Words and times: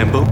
tempo, 0.00 0.24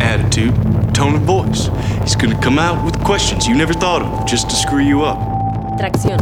attitude, 0.00 0.54
tone 0.94 1.16
of 1.16 1.26
voice. 1.26 1.70
He's 2.02 2.16
gonna 2.16 2.40
come 2.40 2.58
out 2.58 2.82
with 2.86 2.98
questions 3.04 3.46
you 3.46 3.54
never 3.54 3.74
thought 3.74 4.00
of 4.00 4.24
just 4.24 4.48
to 4.48 4.56
screw 4.56 4.82
you 4.82 5.02
up. 5.02 5.18
Tracción. 5.76 6.16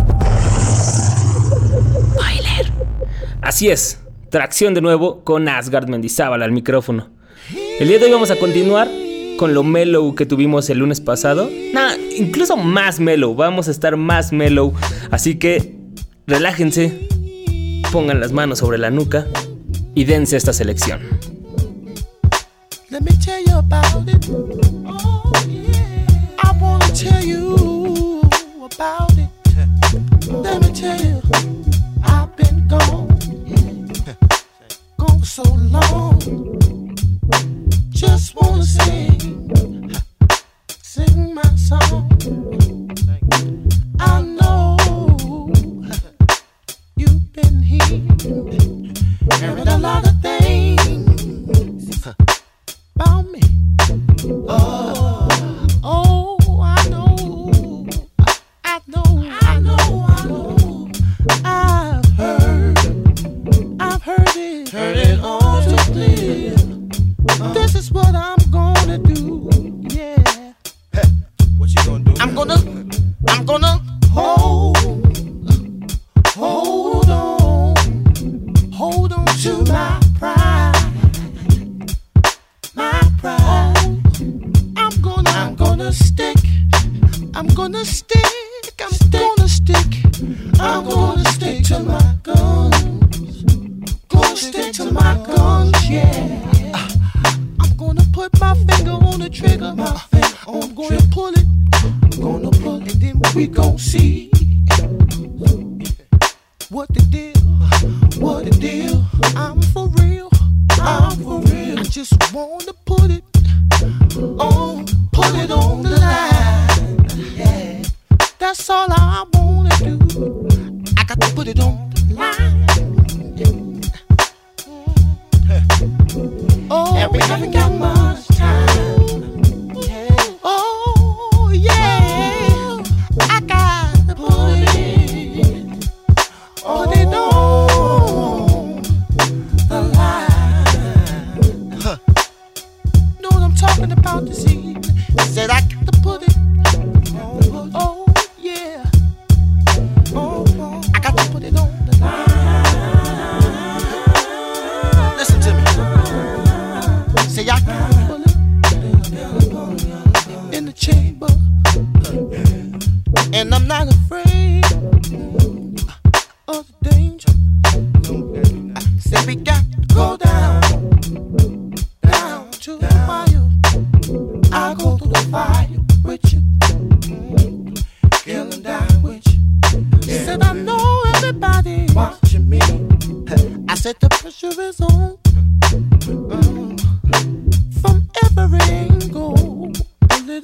Así 3.40 3.70
es, 3.70 4.00
tracción 4.30 4.74
de 4.74 4.80
nuevo 4.80 5.22
con 5.22 5.48
Asgard 5.48 5.88
Mendizábal 5.88 6.42
al 6.42 6.50
micrófono. 6.50 7.10
El 7.78 7.86
día 7.86 7.98
de 7.98 8.06
hoy 8.06 8.10
vamos 8.10 8.32
a 8.32 8.36
continuar 8.36 8.88
con 9.36 9.54
lo 9.54 9.62
mellow 9.62 10.16
que 10.16 10.26
tuvimos 10.26 10.68
el 10.68 10.78
lunes 10.78 11.00
pasado. 11.00 11.48
Nah, 11.72 11.94
incluso 12.18 12.56
más 12.56 12.98
mellow, 12.98 13.36
vamos 13.36 13.68
a 13.68 13.70
estar 13.70 13.96
más 13.96 14.32
mellow. 14.32 14.72
Así 15.12 15.36
que 15.36 15.76
relájense, 16.26 17.08
pongan 17.92 18.18
las 18.18 18.32
manos 18.32 18.58
sobre 18.58 18.78
la 18.78 18.90
nuca 18.90 19.28
y 19.94 20.02
dense 20.04 20.36
esta 20.36 20.52
selección. 20.52 21.00
Let 22.92 23.04
me 23.04 23.12
tell 23.12 23.40
you 23.40 23.56
about 23.56 24.06
it. 24.06 24.28
Oh, 24.86 25.32
yeah. 25.48 26.06
I 26.44 26.52
wanna 26.60 26.88
tell 26.94 27.24
you 27.24 28.20
about 28.60 29.16
it. 29.16 29.30
Let 30.26 30.60
me 30.60 30.70
tell 30.74 31.00
you, 31.00 31.22
I've 32.04 32.36
been 32.36 32.68
gone, 32.68 33.08
gone 34.98 35.22
so 35.24 35.42
long. 35.42 36.20
Just 37.88 38.34
wanna 38.36 38.62
sing, 38.62 39.90
sing 40.82 41.34
my 41.34 41.48
song. 41.56 42.10
I 44.00 44.20
know 44.20 44.76
you've 46.96 47.32
been 47.32 47.62
here, 47.62 48.02
hearing 49.40 49.68
a 49.68 49.78
lot 49.78 50.06
of 50.06 50.20
things 50.20 50.41
about 53.02 53.30
me. 53.30 53.40
Oh, 54.48 54.91
I'm 87.42 87.48
gonna 87.54 87.84
stick, 87.84 88.24
I'm 88.80 89.10
gonna 89.10 89.48
stick, 89.48 89.76
I'm 90.60 90.84
gonna 90.88 91.24
stick 91.24 91.64
to 91.64 91.80
my 91.80 92.16
guns, 92.22 93.42
gonna 94.06 94.36
stick 94.36 94.72
to 94.74 94.92
my 94.92 95.14
guns, 95.26 95.90
yeah. 95.90 96.38
I'm 97.58 97.76
gonna 97.76 98.04
put 98.12 98.40
my 98.40 98.54
finger 98.54 98.92
on 98.92 99.18
the 99.18 99.28
trigger, 99.28 99.74
my 99.74 99.92
finger. 100.12 100.28
I'm 100.46 100.72
gonna 100.72 101.02
pull 101.10 101.34
it, 101.34 101.44
I'm 101.82 102.10
gonna 102.10 102.50
pull 102.62 102.80
it, 102.80 102.92
and 102.92 103.02
then 103.02 103.20
we 103.34 103.48
gon' 103.48 103.76
see 103.76 104.11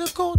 miracle 0.08 0.37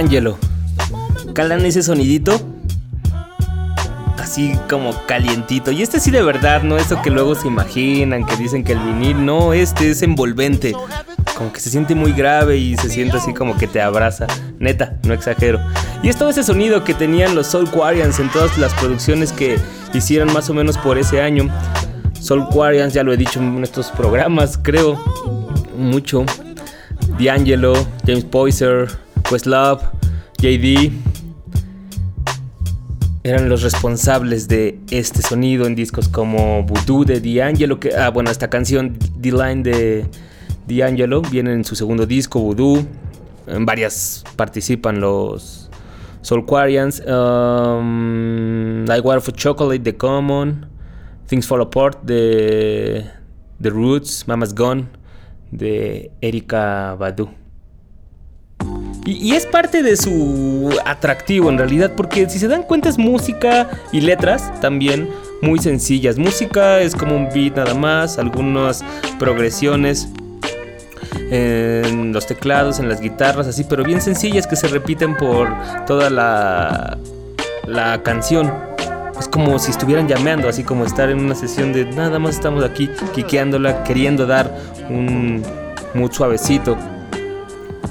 D'Angelo. 0.00 0.38
Calan 1.34 1.66
ese 1.66 1.82
sonidito 1.82 2.40
así 4.18 4.56
como 4.70 4.92
calientito. 5.06 5.70
Y 5.70 5.82
este 5.82 6.00
sí 6.00 6.10
de 6.10 6.22
verdad, 6.22 6.62
no 6.62 6.78
eso 6.78 7.02
que 7.02 7.10
luego 7.10 7.34
se 7.34 7.48
imaginan, 7.48 8.24
que 8.24 8.36
dicen 8.36 8.64
que 8.64 8.72
el 8.72 8.78
vinil, 8.78 9.26
no, 9.26 9.52
este 9.52 9.90
es 9.90 10.00
envolvente. 10.02 10.72
Como 11.36 11.52
que 11.52 11.60
se 11.60 11.68
siente 11.68 11.94
muy 11.94 12.12
grave 12.12 12.56
y 12.56 12.76
se 12.78 12.88
siente 12.88 13.18
así 13.18 13.34
como 13.34 13.58
que 13.58 13.66
te 13.66 13.82
abraza. 13.82 14.26
Neta, 14.58 14.96
no 15.02 15.12
exagero. 15.12 15.60
Y 16.02 16.08
es 16.08 16.16
todo 16.16 16.30
ese 16.30 16.44
sonido 16.44 16.82
que 16.82 16.94
tenían 16.94 17.34
los 17.34 17.48
Soul 17.48 17.70
Quarians 17.70 18.20
en 18.20 18.30
todas 18.30 18.56
las 18.56 18.72
producciones 18.74 19.32
que 19.32 19.58
hicieron 19.92 20.32
más 20.32 20.48
o 20.48 20.54
menos 20.54 20.78
por 20.78 20.96
ese 20.96 21.20
año. 21.20 21.50
Soul 22.20 22.46
Quarians, 22.48 22.94
ya 22.94 23.02
lo 23.02 23.12
he 23.12 23.18
dicho 23.18 23.38
en 23.38 23.62
estos 23.62 23.90
programas, 23.90 24.58
creo, 24.62 24.98
mucho. 25.76 26.24
D'Angelo, 27.18 27.74
James 28.06 28.24
Poyser, 28.24 28.88
Questlove, 29.30 29.82
JD 30.38 30.90
eran 33.22 33.48
los 33.48 33.62
responsables 33.62 34.48
de 34.48 34.80
este 34.90 35.22
sonido 35.22 35.66
en 35.66 35.76
discos 35.76 36.08
como 36.08 36.64
Voodoo 36.64 37.04
de 37.04 37.20
D'Angelo, 37.20 37.78
que 37.78 37.94
ah 37.94 38.10
bueno, 38.10 38.28
esta 38.28 38.50
canción 38.50 38.98
D-Line 39.18 39.62
de 39.62 40.06
D'Angelo 40.66 41.22
viene 41.22 41.52
en 41.52 41.64
su 41.64 41.76
segundo 41.76 42.06
disco 42.06 42.40
Voodoo. 42.40 42.84
En 43.46 43.64
varias 43.64 44.24
participan 44.34 45.00
los 45.00 45.70
Soulquarians, 46.22 47.00
um, 47.06 48.84
Water 48.88 49.20
for 49.20 49.34
Chocolate 49.34 49.78
de 49.78 49.96
Common, 49.96 50.66
Things 51.28 51.46
Fall 51.46 51.62
Apart 51.62 52.02
de 52.02 53.04
The 53.62 53.70
Roots, 53.70 54.26
Mama's 54.26 54.52
Gone 54.52 54.88
de 55.52 56.10
Erika 56.20 56.96
Badu. 56.98 57.39
Y, 59.10 59.34
es 59.34 59.44
parte 59.44 59.82
de 59.82 59.96
su 59.96 60.70
atractivo 60.84 61.50
en 61.50 61.58
realidad, 61.58 61.92
porque 61.96 62.28
si 62.30 62.38
se 62.38 62.46
dan 62.46 62.62
cuenta 62.62 62.88
es 62.88 62.96
música 62.96 63.68
y 63.90 64.00
letras 64.00 64.60
también 64.60 65.08
muy 65.42 65.58
sencillas. 65.58 66.16
Música 66.16 66.78
es 66.78 66.94
como 66.94 67.16
un 67.16 67.28
beat 67.34 67.56
nada 67.56 67.74
más, 67.74 68.18
algunas 68.18 68.84
progresiones 69.18 70.08
en 71.32 72.12
los 72.12 72.26
teclados, 72.26 72.78
en 72.78 72.88
las 72.88 73.00
guitarras, 73.00 73.48
así, 73.48 73.64
pero 73.64 73.82
bien 73.82 74.00
sencillas 74.00 74.46
que 74.46 74.54
se 74.54 74.68
repiten 74.68 75.16
por 75.16 75.48
toda 75.86 76.08
la, 76.08 76.96
la 77.66 78.02
canción. 78.04 78.52
Es 79.18 79.26
como 79.26 79.58
si 79.58 79.72
estuvieran 79.72 80.06
llameando, 80.06 80.48
así 80.48 80.62
como 80.62 80.84
estar 80.84 81.10
en 81.10 81.18
una 81.18 81.34
sesión 81.34 81.72
de 81.72 81.84
nada 81.84 82.20
más 82.20 82.36
estamos 82.36 82.62
aquí 82.62 82.88
quiqueándola, 83.12 83.82
queriendo 83.82 84.24
dar 84.24 84.56
un 84.88 85.42
muy 85.94 86.12
suavecito. 86.12 86.78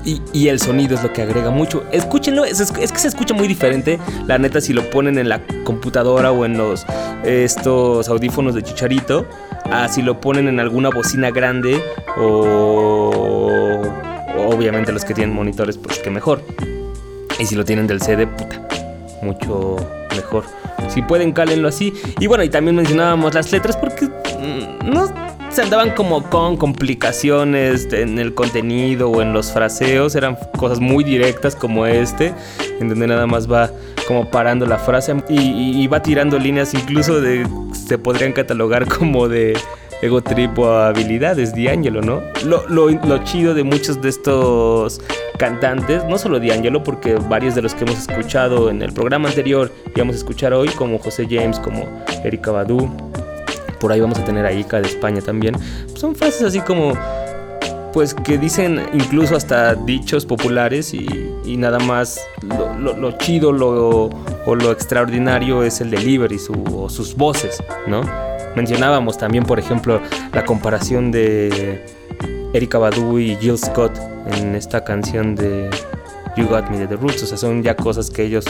Y, 0.05 0.47
el 0.47 0.59
sonido 0.59 0.95
es 0.95 1.03
lo 1.03 1.13
que 1.13 1.21
agrega 1.21 1.51
mucho. 1.51 1.83
Escúchenlo, 1.91 2.45
es, 2.45 2.71
que 2.71 2.87
se 2.87 3.07
escucha 3.07 3.33
muy 3.33 3.47
diferente. 3.47 3.99
La 4.27 4.37
neta, 4.37 4.61
si 4.61 4.73
lo 4.73 4.89
ponen 4.89 5.17
en 5.17 5.29
la 5.29 5.41
computadora 5.63 6.31
o 6.31 6.45
en 6.45 6.57
los 6.57 6.85
estos 7.23 8.07
audífonos 8.09 8.55
de 8.55 8.63
chicharito, 8.63 9.27
a 9.71 9.87
si 9.87 10.01
lo 10.01 10.19
ponen 10.19 10.47
en 10.47 10.59
alguna 10.59 10.89
bocina 10.89 11.31
grande 11.31 11.81
o, 12.17 13.81
obviamente 14.47 14.91
los 14.91 15.05
que 15.05 15.13
tienen 15.13 15.35
monitores, 15.35 15.77
pues 15.77 15.99
que 15.99 16.09
mejor. 16.09 16.41
Y 17.37 17.45
si 17.45 17.55
lo 17.55 17.65
tienen 17.65 17.87
del 17.87 18.01
CD, 18.01 18.25
puta, 18.25 18.67
mucho 19.21 19.75
mejor. 20.15 20.45
Si 20.87 21.01
pueden, 21.01 21.33
cálenlo 21.33 21.67
así. 21.67 21.93
Y 22.19 22.27
bueno, 22.27 22.43
y 22.43 22.49
también 22.49 22.75
mencionábamos 22.75 23.33
las 23.33 23.51
letras 23.51 23.77
porque 23.77 24.05
mmm, 24.05 24.89
no 24.89 25.28
se 25.49 25.63
andaban 25.63 25.91
como 25.91 26.23
con 26.29 26.57
complicaciones 26.57 27.91
en 27.91 28.19
el 28.19 28.33
contenido 28.33 29.09
o 29.09 29.21
en 29.21 29.33
los 29.33 29.51
fraseos, 29.51 30.15
eran 30.15 30.37
cosas 30.57 30.79
muy 30.79 31.03
directas 31.03 31.55
como 31.55 31.85
este, 31.85 32.33
en 32.79 32.89
donde 32.89 33.07
nada 33.07 33.25
más 33.25 33.51
va 33.51 33.71
como 34.07 34.29
parando 34.29 34.65
la 34.65 34.77
frase 34.77 35.15
y, 35.29 35.85
va 35.87 36.01
tirando 36.01 36.37
líneas 36.37 36.73
incluso 36.73 37.19
de, 37.19 37.47
se 37.73 37.97
podrían 37.97 38.31
catalogar 38.33 38.87
como 38.87 39.27
de 39.27 39.57
ego 40.01 40.21
trip 40.21 40.57
o 40.59 40.71
habilidades, 40.71 41.53
D'Angelo, 41.53 42.01
¿no? 42.01 42.21
Lo, 42.45 42.67
lo, 42.69 42.89
lo, 42.89 43.23
chido 43.23 43.53
de 43.53 43.63
muchos 43.63 44.01
de 44.01 44.09
estos 44.09 45.01
cantantes, 45.37 46.03
no 46.05 46.17
solo 46.17 46.39
D'Angelo, 46.39 46.83
porque 46.83 47.15
varios 47.15 47.55
de 47.55 47.61
los 47.61 47.73
que 47.73 47.83
hemos 47.83 47.99
escuchado 47.99 48.69
en 48.69 48.81
el 48.81 48.93
programa 48.93 49.29
anterior 49.29 49.71
y 49.93 49.99
vamos 49.99 50.15
a 50.15 50.19
escuchar 50.19 50.53
hoy, 50.53 50.69
como 50.69 50.99
José 50.99 51.27
James, 51.29 51.59
como 51.59 51.85
Erika 52.23 52.51
Badu, 52.51 53.08
por 53.79 53.91
ahí 53.91 53.99
vamos 53.99 54.19
a 54.19 54.25
tener 54.25 54.45
a 54.45 54.51
Ica 54.51 54.81
de 54.81 54.87
España 54.87 55.21
también. 55.21 55.55
Son 55.95 56.15
frases 56.15 56.43
así 56.43 56.59
como, 56.61 56.93
pues 57.93 58.13
que 58.13 58.37
dicen 58.37 58.81
incluso 58.93 59.35
hasta 59.35 59.75
dichos 59.75 60.25
populares 60.25 60.93
y, 60.93 61.07
nada 61.57 61.79
más 61.79 62.21
lo 62.77 63.11
chido 63.17 63.51
lo, 63.51 64.09
o 64.45 64.55
lo 64.55 64.71
extraordinario 64.71 65.63
es 65.63 65.81
el 65.81 65.89
delivery 65.91 66.39
su, 66.39 66.53
o 66.73 66.89
sus 66.89 67.15
voces, 67.15 67.61
¿no? 67.87 68.01
Mencionábamos 68.55 69.17
también, 69.17 69.45
por 69.45 69.59
ejemplo, 69.59 70.01
la 70.33 70.45
comparación 70.45 71.11
de 71.11 71.83
Erika 72.53 72.77
Badu 72.77 73.19
y 73.19 73.35
Jill 73.35 73.57
Scott 73.57 73.91
en 74.37 74.55
esta 74.55 74.83
canción 74.83 75.35
de 75.35 75.69
You 76.35 76.47
Got 76.47 76.69
Me 76.69 76.79
de 76.79 76.87
The 76.87 76.95
Roots. 76.95 77.23
O 77.23 77.25
sea, 77.27 77.37
son 77.37 77.61
ya 77.61 77.75
cosas 77.75 78.09
que 78.09 78.23
ellos 78.23 78.45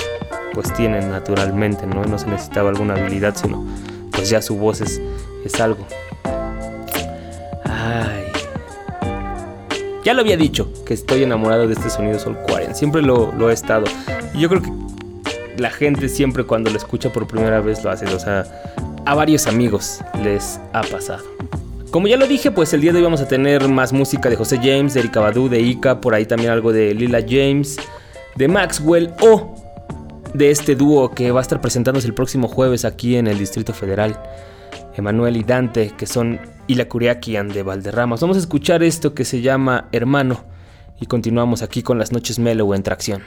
pues 0.54 0.74
tienen 0.74 1.12
naturalmente, 1.12 1.86
¿no? 1.86 2.04
No 2.06 2.18
se 2.18 2.28
necesitaba 2.28 2.70
alguna 2.70 2.96
habilidad, 2.96 3.36
sino 3.36 3.66
pues 4.20 4.30
ya 4.30 4.42
su 4.42 4.58
voz 4.58 4.82
es, 4.82 5.00
es 5.46 5.62
algo. 5.62 5.88
Ya 10.04 10.14
lo 10.14 10.22
había 10.22 10.36
dicho, 10.36 10.74
que 10.86 10.94
estoy 10.94 11.24
enamorado 11.24 11.68
de 11.68 11.74
este 11.74 11.90
sonido 11.90 12.20
Soul 12.20 12.36
40. 12.48 12.74
Siempre 12.74 13.02
lo, 13.02 13.32
lo 13.32 13.50
he 13.50 13.54
estado. 13.54 13.86
Yo 14.36 14.50
creo 14.50 14.62
que 14.62 14.72
la 15.58 15.70
gente 15.70 16.10
siempre 16.10 16.44
cuando 16.46 16.70
lo 16.70 16.78
escucha 16.78 17.14
por 17.14 17.28
primera 17.28 17.62
vez 17.62 17.84
lo 17.84 17.92
hace. 17.92 18.06
O 18.08 18.20
sea, 18.20 18.46
a 19.06 19.16
varios 19.16 19.48
amigos 19.48 20.02
les 20.22 20.60
ha 20.74 20.82
pasado. 20.82 21.24
Como 21.92 22.08
ya 22.08 22.18
lo 22.18 22.28
dije, 22.28 22.52
pues 22.52 22.74
el 22.74 22.82
día 22.82 22.92
de 22.92 22.98
hoy 22.98 23.04
vamos 23.04 23.22
a 23.22 23.28
tener 23.28 23.70
más 23.70 23.94
música 23.94 24.30
de 24.30 24.36
José 24.36 24.58
James, 24.58 24.96
de 24.96 25.02
Erika 25.02 25.22
Badu, 25.22 25.48
de 25.48 25.62
Ika, 25.62 26.02
por 26.02 26.14
ahí 26.14 26.26
también 26.26 26.52
algo 26.52 26.74
de 26.74 26.94
Lila 26.94 27.22
James, 27.22 27.78
de 28.36 28.48
Maxwell 28.48 29.14
o 29.22 29.59
de 30.34 30.52
este 30.52 30.76
dúo 30.76 31.12
que 31.12 31.32
va 31.32 31.40
a 31.40 31.42
estar 31.42 31.62
presentándose 31.62 32.08
el 32.08 32.14
próximo 32.14 32.48
jueves 32.48 32.86
aquí 32.86 33.16
en 33.16 33.28
el 33.28 33.38
Distrito 33.38 33.74
Federal. 33.74 34.20
Emanuel 34.96 35.38
y 35.38 35.44
Dante, 35.44 35.92
que 35.98 36.06
son 36.06 36.40
Ila 36.68 36.88
Curiaquian 36.88 37.48
de 37.50 37.64
Valderramas. 37.64 38.22
Vamos 38.22 38.38
a 38.38 38.42
escuchar 38.42 38.84
esto 38.84 39.14
que 39.14 39.26
se 39.26 39.42
llama 39.42 39.88
Hermano 39.92 40.44
y 41.00 41.06
continuamos 41.06 41.62
aquí 41.62 41.82
con 41.82 41.98
las 41.98 42.12
noches 42.12 42.40
Mellow 42.40 42.74
en 42.74 42.84
tracción. 42.84 43.24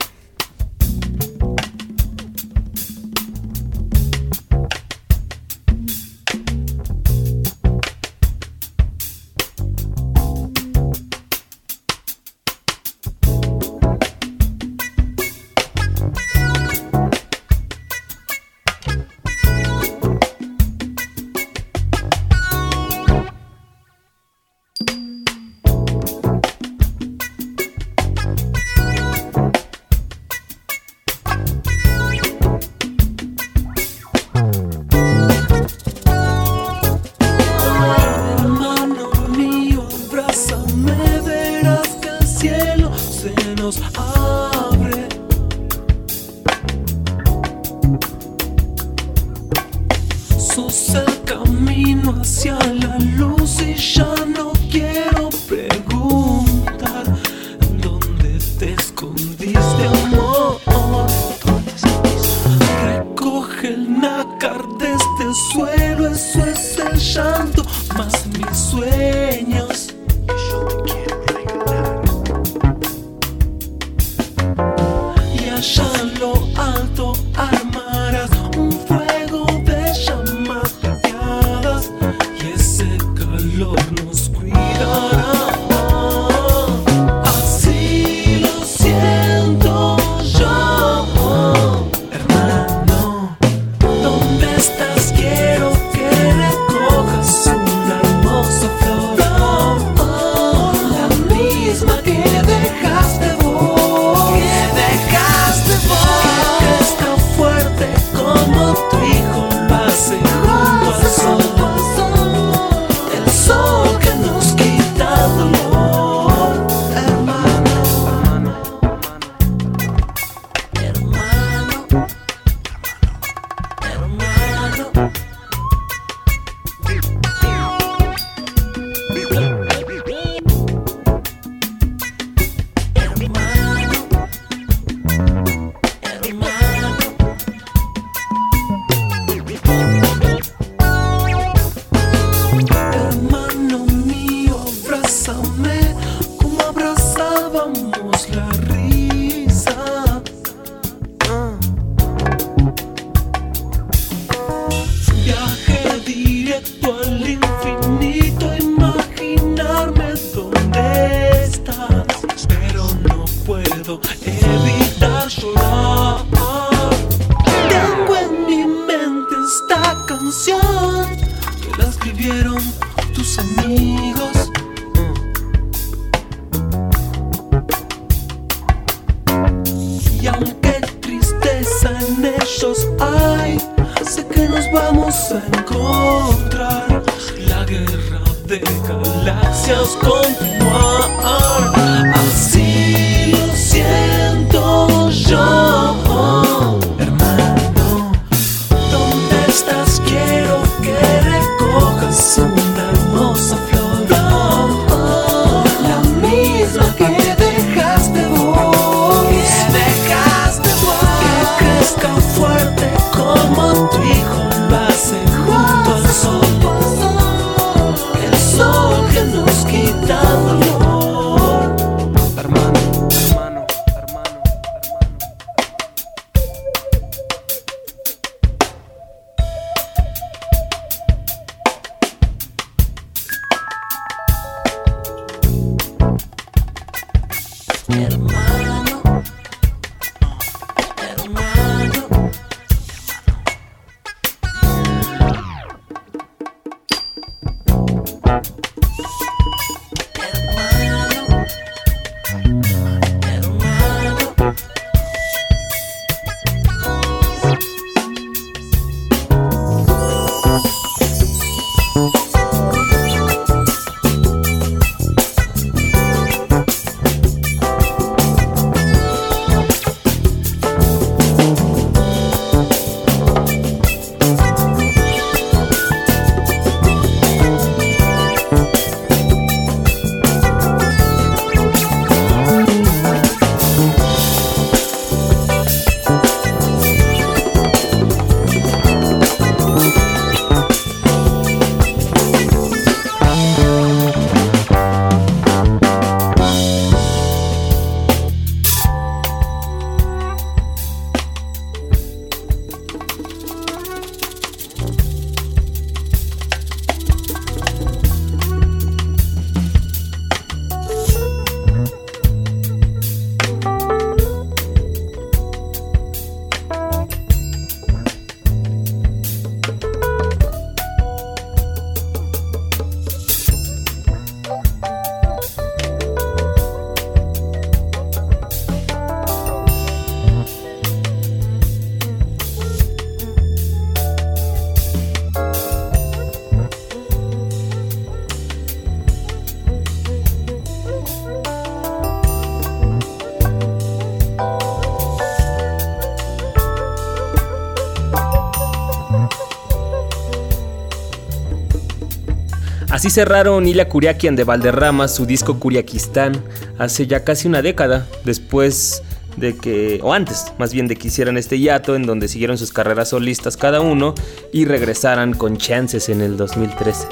Así 353.02 353.10
cerraron 353.10 353.66
Ila 353.66 353.88
Kuriakian 353.88 354.36
de 354.36 354.44
Valderrama 354.44 355.08
su 355.08 355.26
disco 355.26 355.58
Kuriakistán 355.58 356.40
hace 356.78 357.08
ya 357.08 357.24
casi 357.24 357.48
una 357.48 357.60
década, 357.60 358.06
después 358.24 359.02
de 359.36 359.56
que, 359.56 359.98
o 360.04 360.14
antes 360.14 360.52
más 360.56 360.72
bien 360.72 360.86
de 360.86 360.94
que 360.94 361.08
hicieran 361.08 361.36
este 361.36 361.58
hiato 361.58 361.96
en 361.96 362.06
donde 362.06 362.28
siguieron 362.28 362.58
sus 362.58 362.72
carreras 362.72 363.08
solistas 363.08 363.56
cada 363.56 363.80
uno 363.80 364.14
y 364.52 364.66
regresaran 364.66 365.34
con 365.34 365.56
Chances 365.56 366.10
en 366.10 366.20
el 366.20 366.36
2013, 366.36 367.08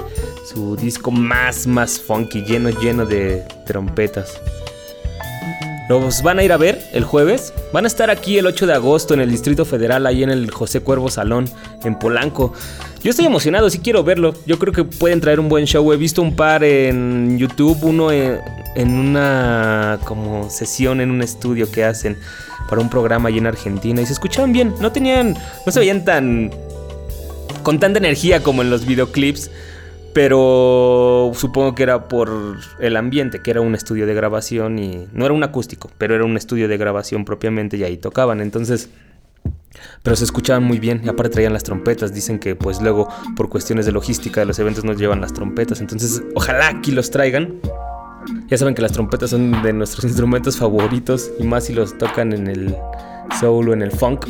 su 0.55 0.77
disco 0.77 1.11
más, 1.11 1.67
más 1.67 1.99
funky, 1.99 2.45
lleno, 2.45 2.71
lleno 2.71 3.05
de 3.05 3.43
trompetas. 3.67 4.41
Los 5.91 6.23
van 6.23 6.39
a 6.39 6.45
ir 6.45 6.53
a 6.53 6.57
ver 6.57 6.81
el 6.93 7.03
jueves. 7.03 7.53
Van 7.73 7.83
a 7.83 7.89
estar 7.89 8.11
aquí 8.11 8.39
el 8.39 8.47
8 8.47 8.69
de 8.69 8.75
agosto 8.75 9.13
en 9.13 9.21
el 9.21 9.29
Distrito 9.29 9.65
Federal, 9.65 10.07
ahí 10.07 10.23
en 10.23 10.31
el 10.31 10.49
José 10.49 10.83
Cuervo 10.83 11.11
Salón, 11.11 11.51
en 11.83 11.99
Polanco. 11.99 12.53
Yo 13.03 13.11
estoy 13.11 13.27
emocionado, 13.27 13.69
sí 13.71 13.81
quiero 13.81 14.05
verlo. 14.05 14.33
Yo 14.47 14.61
creo 14.61 14.73
que 14.73 14.85
pueden 14.85 15.21
traer 15.21 15.41
un 15.41 15.49
buen 15.49 15.65
show. 15.65 15.93
He 15.93 15.97
visto 15.97 16.23
un 16.23 16.37
par 16.37 16.63
en 16.63 17.37
YouTube, 17.39 17.77
uno 17.83 18.13
en, 18.13 18.39
en 18.77 18.95
una 18.95 19.99
como 20.05 20.49
sesión 20.49 21.01
en 21.01 21.11
un 21.11 21.23
estudio 21.23 21.69
que 21.69 21.83
hacen 21.83 22.17
para 22.69 22.81
un 22.81 22.89
programa 22.89 23.29
allí 23.29 23.39
en 23.39 23.49
Argentina 23.49 24.01
y 24.01 24.07
se 24.07 24.13
escuchaban 24.13 24.53
bien. 24.53 24.73
No 24.81 24.93
tenían, 24.93 25.37
no 25.67 25.73
se 25.73 25.81
veían 25.81 26.05
tan 26.05 26.53
con 27.65 27.81
tanta 27.81 27.99
energía 27.99 28.45
como 28.45 28.63
en 28.63 28.71
los 28.71 28.87
videoclips. 28.87 29.51
Pero 30.13 31.31
supongo 31.35 31.75
que 31.75 31.85
era 31.85 32.09
por 32.09 32.57
el 32.81 32.97
ambiente, 32.97 33.43
que 33.43 33.51
era 33.51 33.61
un 33.61 33.75
estudio 33.75 34.07
de 34.07 34.15
grabación 34.15 34.79
y 34.79 35.07
no 35.13 35.25
era 35.25 35.35
un 35.35 35.45
acústico, 35.45 35.91
pero 35.99 36.15
era 36.15 36.25
un 36.25 36.37
estudio 36.37 36.67
de 36.67 36.77
grabación 36.77 37.25
propiamente 37.25 37.77
y 37.77 37.85
ahí 37.85 37.97
tocaban. 37.97 38.41
Entonces, 38.41 38.91
pero 40.03 40.17
se 40.17 40.25
escuchaban 40.25 40.65
muy 40.65 40.79
bien 40.79 41.01
y 41.05 41.09
aparte 41.09 41.31
traían 41.31 41.53
las 41.53 41.63
trompetas. 41.63 42.13
Dicen 42.13 42.39
que 42.39 42.57
pues 42.57 42.81
luego 42.81 43.09
por 43.37 43.49
cuestiones 43.49 43.87
de 43.87 43.93
logística 43.93 44.41
de 44.41 44.47
los 44.47 44.59
eventos 44.59 44.85
no 44.85 44.95
llevan 44.95 45.21
las 45.21 45.33
trompetas. 45.33 45.81
Entonces, 45.81 46.23
ojalá 46.35 46.69
aquí 46.69 46.91
los 46.91 47.11
traigan. 47.11 47.61
Ya 48.49 48.59
saben 48.59 48.75
que 48.75 48.83
las 48.83 48.93
trompetas 48.93 49.31
son 49.31 49.63
de 49.63 49.73
nuestros 49.73 50.05
instrumentos 50.07 50.57
favoritos 50.57 51.31
y 51.39 51.45
más 51.45 51.65
si 51.65 51.73
los 51.73 51.97
tocan 51.97 52.33
en 52.33 52.49
el 52.49 52.77
soul 53.39 53.69
o 53.69 53.73
en 53.73 53.83
el 53.83 53.93
funk. 53.93 54.27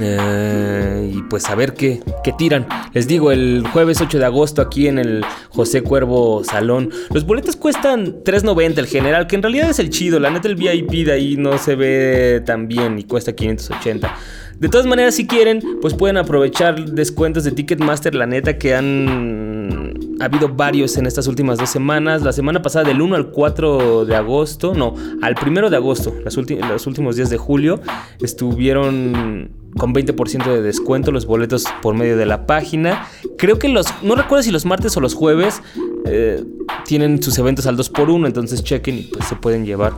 Eh, 0.00 1.12
y 1.14 1.22
pues 1.22 1.48
a 1.48 1.54
ver 1.54 1.74
qué, 1.74 2.00
qué 2.24 2.32
tiran. 2.32 2.66
Les 2.92 3.06
digo, 3.06 3.32
el 3.32 3.64
jueves 3.72 4.00
8 4.00 4.18
de 4.18 4.24
agosto 4.24 4.62
aquí 4.62 4.88
en 4.88 4.98
el 4.98 5.24
José 5.50 5.82
Cuervo 5.82 6.42
Salón. 6.44 6.90
Los 7.12 7.24
boletos 7.26 7.56
cuestan 7.56 8.22
3.90 8.24 8.78
el 8.78 8.86
general, 8.86 9.26
que 9.26 9.36
en 9.36 9.42
realidad 9.42 9.70
es 9.70 9.78
el 9.78 9.90
chido. 9.90 10.20
La 10.20 10.30
neta 10.30 10.48
el 10.48 10.56
VIP 10.56 11.06
de 11.06 11.12
ahí 11.12 11.36
no 11.36 11.58
se 11.58 11.76
ve 11.76 12.42
tan 12.44 12.68
bien 12.68 12.98
y 12.98 13.04
cuesta 13.04 13.34
580. 13.34 14.16
De 14.58 14.68
todas 14.70 14.86
maneras, 14.86 15.14
si 15.14 15.26
quieren, 15.26 15.62
pues 15.82 15.92
pueden 15.92 16.16
aprovechar 16.16 16.82
descuentos 16.86 17.44
de 17.44 17.50
Ticketmaster. 17.50 18.14
La 18.14 18.26
neta 18.26 18.56
que 18.56 18.74
han 18.74 19.85
ha 20.20 20.24
habido 20.24 20.48
varios 20.48 20.96
en 20.96 21.06
estas 21.06 21.26
últimas 21.26 21.58
dos 21.58 21.70
semanas. 21.70 22.22
La 22.22 22.32
semana 22.32 22.62
pasada 22.62 22.86
del 22.86 23.00
1 23.00 23.16
al 23.16 23.30
4 23.30 24.04
de 24.04 24.16
agosto, 24.16 24.74
no, 24.74 24.94
al 25.22 25.34
1 25.40 25.70
de 25.70 25.76
agosto, 25.76 26.14
los 26.24 26.86
últimos 26.86 27.16
días 27.16 27.30
de 27.30 27.36
julio, 27.36 27.80
estuvieron 28.20 29.50
con 29.76 29.94
20% 29.94 30.44
de 30.46 30.62
descuento 30.62 31.12
los 31.12 31.26
boletos 31.26 31.64
por 31.82 31.94
medio 31.94 32.16
de 32.16 32.26
la 32.26 32.46
página. 32.46 33.06
Creo 33.36 33.58
que 33.58 33.68
los, 33.68 33.86
no 34.02 34.14
recuerdo 34.14 34.42
si 34.42 34.50
los 34.50 34.64
martes 34.64 34.96
o 34.96 35.00
los 35.00 35.14
jueves 35.14 35.62
eh, 36.06 36.42
tienen 36.84 37.22
sus 37.22 37.38
eventos 37.38 37.66
al 37.66 37.76
2x1, 37.76 38.26
entonces 38.26 38.64
chequen 38.64 38.98
y 38.98 39.02
pues 39.02 39.26
se 39.26 39.36
pueden 39.36 39.66
llevar 39.66 39.92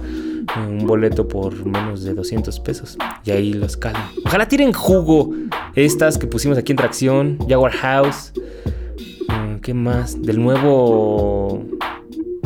un 0.56 0.86
boleto 0.86 1.28
por 1.28 1.64
menos 1.64 2.02
de 2.02 2.14
200 2.14 2.58
pesos. 2.60 2.96
Y 3.24 3.30
ahí 3.30 3.52
los 3.52 3.76
calan. 3.76 4.02
Ojalá 4.24 4.48
tiren 4.48 4.72
jugo 4.72 5.30
estas 5.74 6.18
que 6.18 6.26
pusimos 6.26 6.58
aquí 6.58 6.72
en 6.72 6.78
tracción, 6.78 7.38
Jaguar 7.48 7.72
House. 7.72 8.32
¿Qué 9.68 9.74
más? 9.74 10.22
Del 10.22 10.40
nuevo 10.40 11.62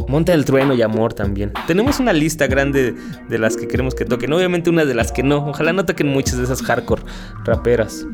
Monte 0.08 0.32
del 0.32 0.44
Trueno 0.44 0.74
y 0.74 0.82
Amor 0.82 1.14
también. 1.14 1.52
Tenemos 1.68 2.00
una 2.00 2.12
lista 2.12 2.48
grande 2.48 2.96
de 3.28 3.38
las 3.38 3.56
que 3.56 3.68
queremos 3.68 3.94
que 3.94 4.04
toquen. 4.04 4.32
Obviamente 4.32 4.70
una 4.70 4.84
de 4.84 4.92
las 4.92 5.12
que 5.12 5.22
no. 5.22 5.36
Ojalá 5.48 5.72
no 5.72 5.84
toquen 5.84 6.08
muchas 6.08 6.38
de 6.38 6.42
esas 6.42 6.60
hardcore 6.64 7.04
raperas. 7.44 8.08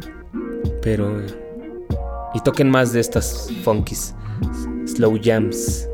Pero... 0.83 1.23
Y 2.35 2.41
toquen 2.41 2.69
más 2.69 2.93
de 2.93 3.01
estas 3.01 3.51
funkies. 3.65 4.15
Slow 4.85 5.19
jams. 5.25 5.89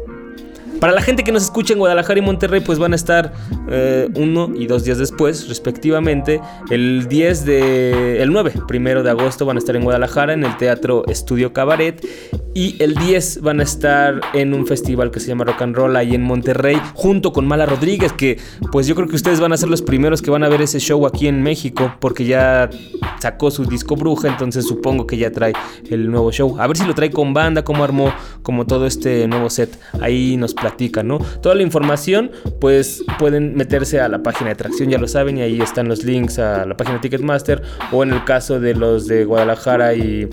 Para 0.85 0.93
la 0.93 1.01
gente 1.01 1.25
que 1.25 1.33
nos 1.33 1.45
escucha 1.45 1.73
en 1.73 1.79
Guadalajara 1.79 2.19
y 2.19 2.23
Monterrey, 2.23 2.61
pues 2.61 2.79
van 2.79 2.93
a 2.93 2.97
estar 2.97 3.33
eh, 3.71 4.07
uno 4.17 4.51
y 4.55 4.67
dos 4.67 4.85
días 4.85 4.99
después, 4.99 5.49
respectivamente. 5.49 6.43
El 6.69 7.09
10 7.09 7.47
de. 7.47 8.23
El 8.23 8.31
9, 8.31 8.53
primero 8.69 9.03
de 9.03 9.09
agosto, 9.09 9.47
van 9.47 9.57
a 9.57 9.61
estar 9.61 9.77
en 9.77 9.85
Guadalajara, 9.85 10.35
en 10.35 10.45
el 10.45 10.55
Teatro 10.59 11.07
Estudio 11.07 11.55
Cabaret. 11.55 12.07
Y 12.53 12.81
el 12.83 12.95
10 12.97 13.41
van 13.41 13.61
a 13.61 13.63
estar 13.63 14.21
en 14.35 14.53
un 14.53 14.67
festival 14.67 15.11
que 15.11 15.21
se 15.21 15.29
llama 15.29 15.45
Rock 15.45 15.63
and 15.63 15.75
Roll 15.75 15.97
ahí 15.97 16.15
en 16.15 16.23
Monterrey, 16.23 16.79
junto 16.93 17.33
con 17.33 17.47
Mala 17.49 17.65
Rodríguez, 17.67 18.13
que 18.13 18.39
pues 18.71 18.87
yo 18.87 18.95
creo 18.95 19.09
que 19.09 19.17
ustedes 19.17 19.41
van 19.41 19.53
a 19.53 19.57
ser 19.57 19.71
los 19.71 19.83
primeros 19.83 20.23
que 20.23 20.31
van 20.31 20.45
a 20.45 20.49
ver 20.49 20.63
ese 20.63 20.79
show 20.79 21.05
aquí 21.05 21.27
en 21.27 21.43
México, 21.43 21.95
porque 21.99 22.27
ya 22.27 22.71
sacó 23.19 23.51
su 23.51 23.65
disco 23.65 23.97
Bruja, 23.97 24.29
entonces 24.29 24.69
supongo 24.69 25.07
que 25.07 25.17
ya 25.17 25.33
trae 25.33 25.53
el 25.91 26.11
nuevo 26.11 26.31
show. 26.31 26.57
A 26.61 26.69
ver 26.69 26.77
si 26.77 26.85
lo 26.85 26.95
trae 26.95 27.11
con 27.11 27.35
banda, 27.35 27.65
cómo 27.65 27.83
armó 27.83 28.13
como 28.43 28.67
todo 28.67 28.87
este 28.87 29.27
nuevo 29.27 29.51
set. 29.51 29.77
Ahí 30.01 30.37
nos 30.37 30.55
platica, 30.55 30.74
¿no? 31.05 31.19
Toda 31.43 31.55
la 31.55 31.63
información, 31.63 32.31
pues 32.61 33.05
pueden 33.19 33.55
meterse 33.55 34.01
a 34.01 34.09
la 34.09 34.23
página 34.23 34.51
de 34.51 34.57
Tracción, 34.57 34.91
ya 34.91 34.99
lo 34.99 35.09
saben, 35.09 35.39
y 35.39 35.43
ahí 35.43 35.61
están 35.61 35.89
los 35.89 36.05
links 36.05 36.39
a 36.39 36.67
la 36.67 36.77
página 36.77 36.97
de 36.97 37.03
Ticketmaster, 37.03 37.63
o 37.93 38.03
en 38.03 38.13
el 38.13 38.25
caso 38.25 38.61
de 38.61 38.75
los 38.75 39.07
de 39.07 39.25
Guadalajara 39.25 39.95
y 39.95 40.29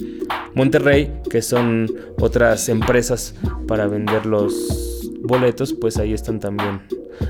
Monterrey, 0.54 1.12
que 1.30 1.42
son 1.42 1.89
otras 2.20 2.70
empresas 2.70 3.36
para 3.68 3.88
vender 3.88 4.26
los 4.26 5.08
boletos, 5.22 5.74
pues 5.74 5.98
ahí 5.98 6.13
están 6.13 6.39
también. 6.39 6.82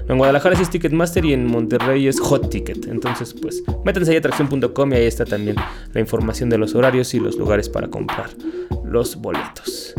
En 0.07 0.17
Guadalajara 0.17 0.59
es 0.59 0.69
Ticketmaster 0.69 1.25
y 1.25 1.33
en 1.33 1.45
Monterrey 1.45 2.07
es 2.07 2.19
Hot 2.19 2.49
Ticket. 2.49 2.87
Entonces, 2.87 3.33
pues, 3.33 3.63
métanse 3.83 4.11
ahí 4.11 4.17
a 4.17 4.19
atracción.com 4.19 4.93
y 4.93 4.95
ahí 4.95 5.05
está 5.05 5.25
también 5.25 5.57
la 5.93 5.99
información 5.99 6.49
de 6.49 6.57
los 6.57 6.75
horarios 6.75 7.13
y 7.13 7.19
los 7.19 7.37
lugares 7.37 7.69
para 7.69 7.89
comprar 7.89 8.29
los 8.85 9.15
boletos. 9.17 9.93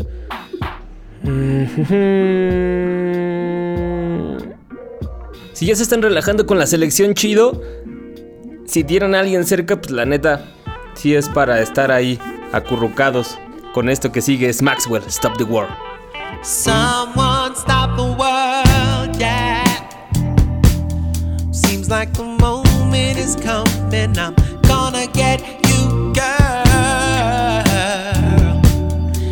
Si 5.53 5.65
ya 5.67 5.75
se 5.75 5.83
están 5.83 6.01
relajando 6.01 6.45
con 6.45 6.59
la 6.59 6.67
selección 6.67 7.13
chido, 7.13 7.61
si 8.65 8.83
tienen 8.83 9.15
a 9.15 9.21
alguien 9.21 9.45
cerca, 9.45 9.79
pues 9.79 9.91
la 9.91 10.05
neta, 10.05 10.45
sí 10.95 11.15
es 11.15 11.29
para 11.29 11.61
estar 11.61 11.91
ahí 11.91 12.19
acurrucados 12.51 13.37
con 13.73 13.89
esto 13.89 14.11
que 14.11 14.21
sigue 14.21 14.49
es 14.49 14.61
Maxwell, 14.61 15.03
Stop 15.07 15.37
the 15.37 15.45
War. 15.45 15.69
Someone 16.41 17.53
stop 17.55 17.95
the 17.95 18.03
world, 18.03 19.17
yeah. 19.17 19.63
Seems 21.51 21.87
like 21.89 22.11
the 22.13 22.23
moment 22.23 23.17
is 23.17 23.37
coming. 23.37 24.17
I'm 24.17 24.35
gonna 24.63 25.07
get 25.13 25.41
you, 25.69 26.11
girl. 26.13 27.63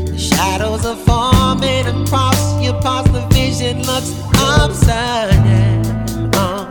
The 0.06 0.18
shadows 0.18 0.86
are 0.86 0.96
forming 1.62 1.88
across 1.88 2.62
your 2.62 2.80
past. 2.82 3.12
The 3.14 3.22
vision 3.34 3.82
looks 3.84 4.14
upside 4.38 5.32
down. 5.32 6.32
Uh, 6.36 6.66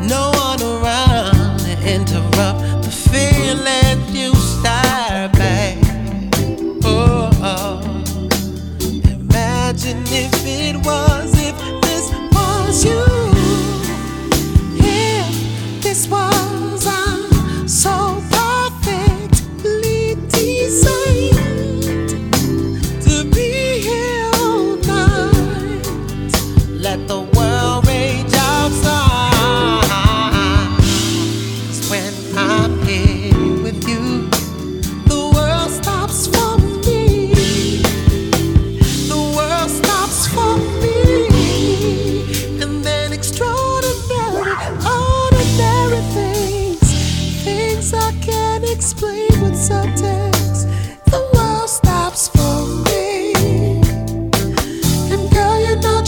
no 0.00 0.30
one 0.34 0.62
around 0.62 1.58
to 1.60 1.72
interrupt 1.84 2.82
the 2.84 2.90
feeling 2.90 4.14
you 4.14 4.34
start 4.34 5.32
back. 5.32 5.78
Oh, 6.84 7.30
oh. 7.42 7.80
Imagine 9.04 10.02
if 10.08 10.32
it 10.44 10.76
was, 10.84 11.11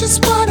just 0.04 0.22
what 0.26 0.43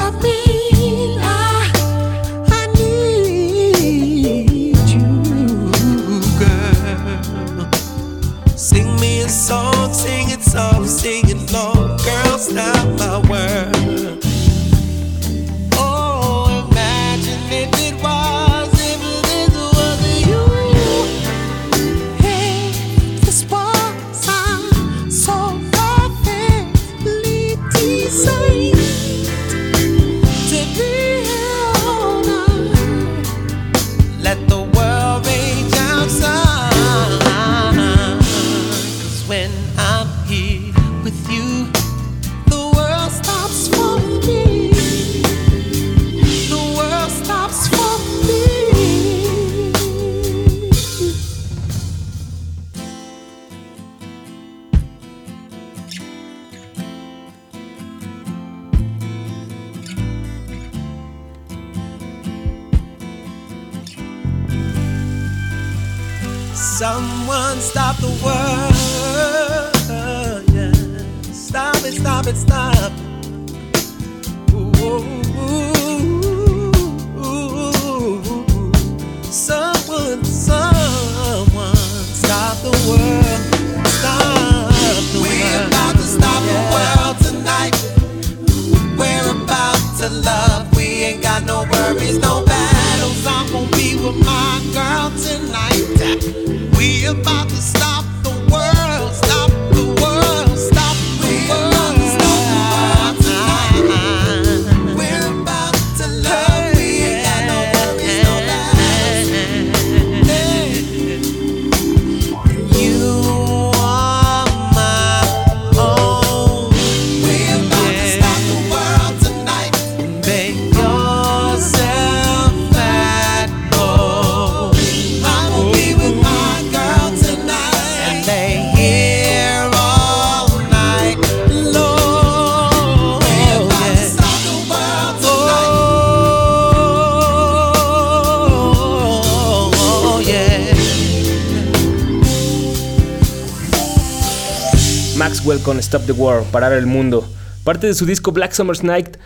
Stop 145.93 146.07
the 146.07 146.13
War, 146.13 146.41
Parar 146.45 146.73
el 146.73 146.87
Mundo. 146.87 147.23
Parte 147.63 147.85
de 147.85 147.93
su 147.93 148.07
disco 148.07 148.31
Black 148.31 148.51
Summer's 148.51 148.83
Night, 148.83 149.17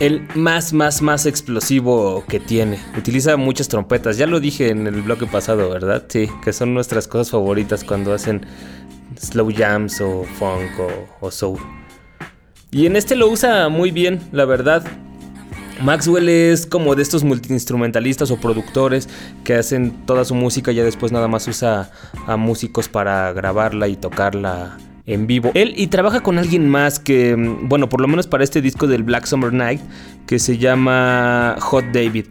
el 0.00 0.26
más, 0.34 0.72
más, 0.72 1.02
más 1.02 1.24
explosivo 1.24 2.24
que 2.26 2.40
tiene. 2.40 2.80
Utiliza 2.98 3.36
muchas 3.36 3.68
trompetas, 3.68 4.16
ya 4.16 4.26
lo 4.26 4.40
dije 4.40 4.70
en 4.70 4.88
el 4.88 5.02
bloque 5.02 5.26
pasado, 5.26 5.70
¿verdad? 5.70 6.06
Sí, 6.08 6.28
que 6.42 6.52
son 6.52 6.74
nuestras 6.74 7.06
cosas 7.06 7.30
favoritas 7.30 7.84
cuando 7.84 8.12
hacen 8.12 8.44
slow 9.20 9.52
jams 9.56 10.00
o 10.00 10.24
funk 10.36 10.80
o, 10.80 11.26
o 11.26 11.30
soul. 11.30 11.60
Y 12.72 12.86
en 12.86 12.96
este 12.96 13.14
lo 13.14 13.28
usa 13.28 13.68
muy 13.68 13.92
bien, 13.92 14.18
la 14.32 14.46
verdad. 14.46 14.84
Maxwell 15.80 16.28
es 16.28 16.66
como 16.66 16.96
de 16.96 17.04
estos 17.04 17.22
multiinstrumentalistas 17.22 18.32
o 18.32 18.36
productores 18.40 19.08
que 19.44 19.54
hacen 19.54 19.92
toda 20.06 20.24
su 20.24 20.34
música 20.34 20.72
y 20.72 20.74
ya 20.74 20.82
después 20.82 21.12
nada 21.12 21.28
más 21.28 21.46
usa 21.46 21.92
a 22.26 22.36
músicos 22.36 22.88
para 22.88 23.32
grabarla 23.32 23.86
y 23.86 23.94
tocarla 23.94 24.76
en 25.12 25.26
vivo. 25.26 25.50
Él 25.54 25.74
y 25.76 25.88
trabaja 25.88 26.20
con 26.20 26.38
alguien 26.38 26.68
más 26.68 26.98
que, 26.98 27.36
mm, 27.36 27.68
bueno, 27.68 27.88
por 27.88 28.00
lo 28.00 28.08
menos 28.08 28.26
para 28.26 28.44
este 28.44 28.60
disco 28.60 28.86
del 28.86 29.02
Black 29.02 29.26
Summer 29.26 29.52
Night, 29.52 29.80
que 30.26 30.38
se 30.38 30.58
llama 30.58 31.56
Hot 31.60 31.84
David. 31.92 32.26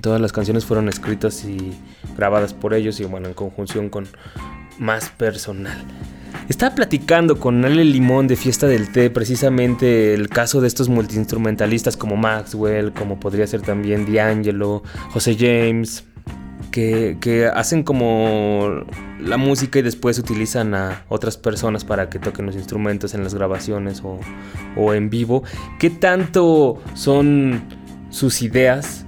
Todas 0.00 0.20
las 0.20 0.32
canciones 0.32 0.64
fueron 0.64 0.88
escritas 0.88 1.44
y 1.44 1.72
grabadas 2.16 2.52
por 2.54 2.74
ellos 2.74 3.00
y 3.00 3.04
bueno, 3.04 3.28
en 3.28 3.34
conjunción 3.34 3.88
con 3.88 4.06
más 4.78 5.08
personal. 5.10 5.84
Estaba 6.48 6.74
platicando 6.74 7.38
con 7.38 7.64
Ale 7.64 7.84
Limón 7.84 8.26
de 8.26 8.36
Fiesta 8.36 8.66
del 8.66 8.92
Té 8.92 9.08
precisamente 9.08 10.12
el 10.12 10.28
caso 10.28 10.60
de 10.60 10.66
estos 10.68 10.90
multiinstrumentalistas 10.90 11.96
como 11.96 12.16
Maxwell, 12.16 12.92
como 12.92 13.18
podría 13.18 13.46
ser 13.46 13.62
también 13.62 14.12
D'Angelo, 14.12 14.82
José 15.10 15.36
James, 15.38 16.04
que, 16.74 17.50
hacen 17.54 17.84
como 17.84 18.84
la 19.20 19.36
música 19.36 19.78
y 19.78 19.82
después 19.82 20.18
utilizan 20.18 20.74
a 20.74 21.04
otras 21.08 21.36
personas 21.36 21.84
para 21.84 22.10
que 22.10 22.18
toquen 22.18 22.46
los 22.46 22.56
instrumentos 22.56 23.14
en 23.14 23.22
las 23.22 23.34
grabaciones 23.34 24.02
o, 24.02 24.18
o 24.76 24.92
en 24.92 25.08
vivo. 25.08 25.44
¿Qué 25.78 25.90
tanto 25.90 26.82
son 26.94 27.62
sus 28.10 28.42
ideas? 28.42 29.06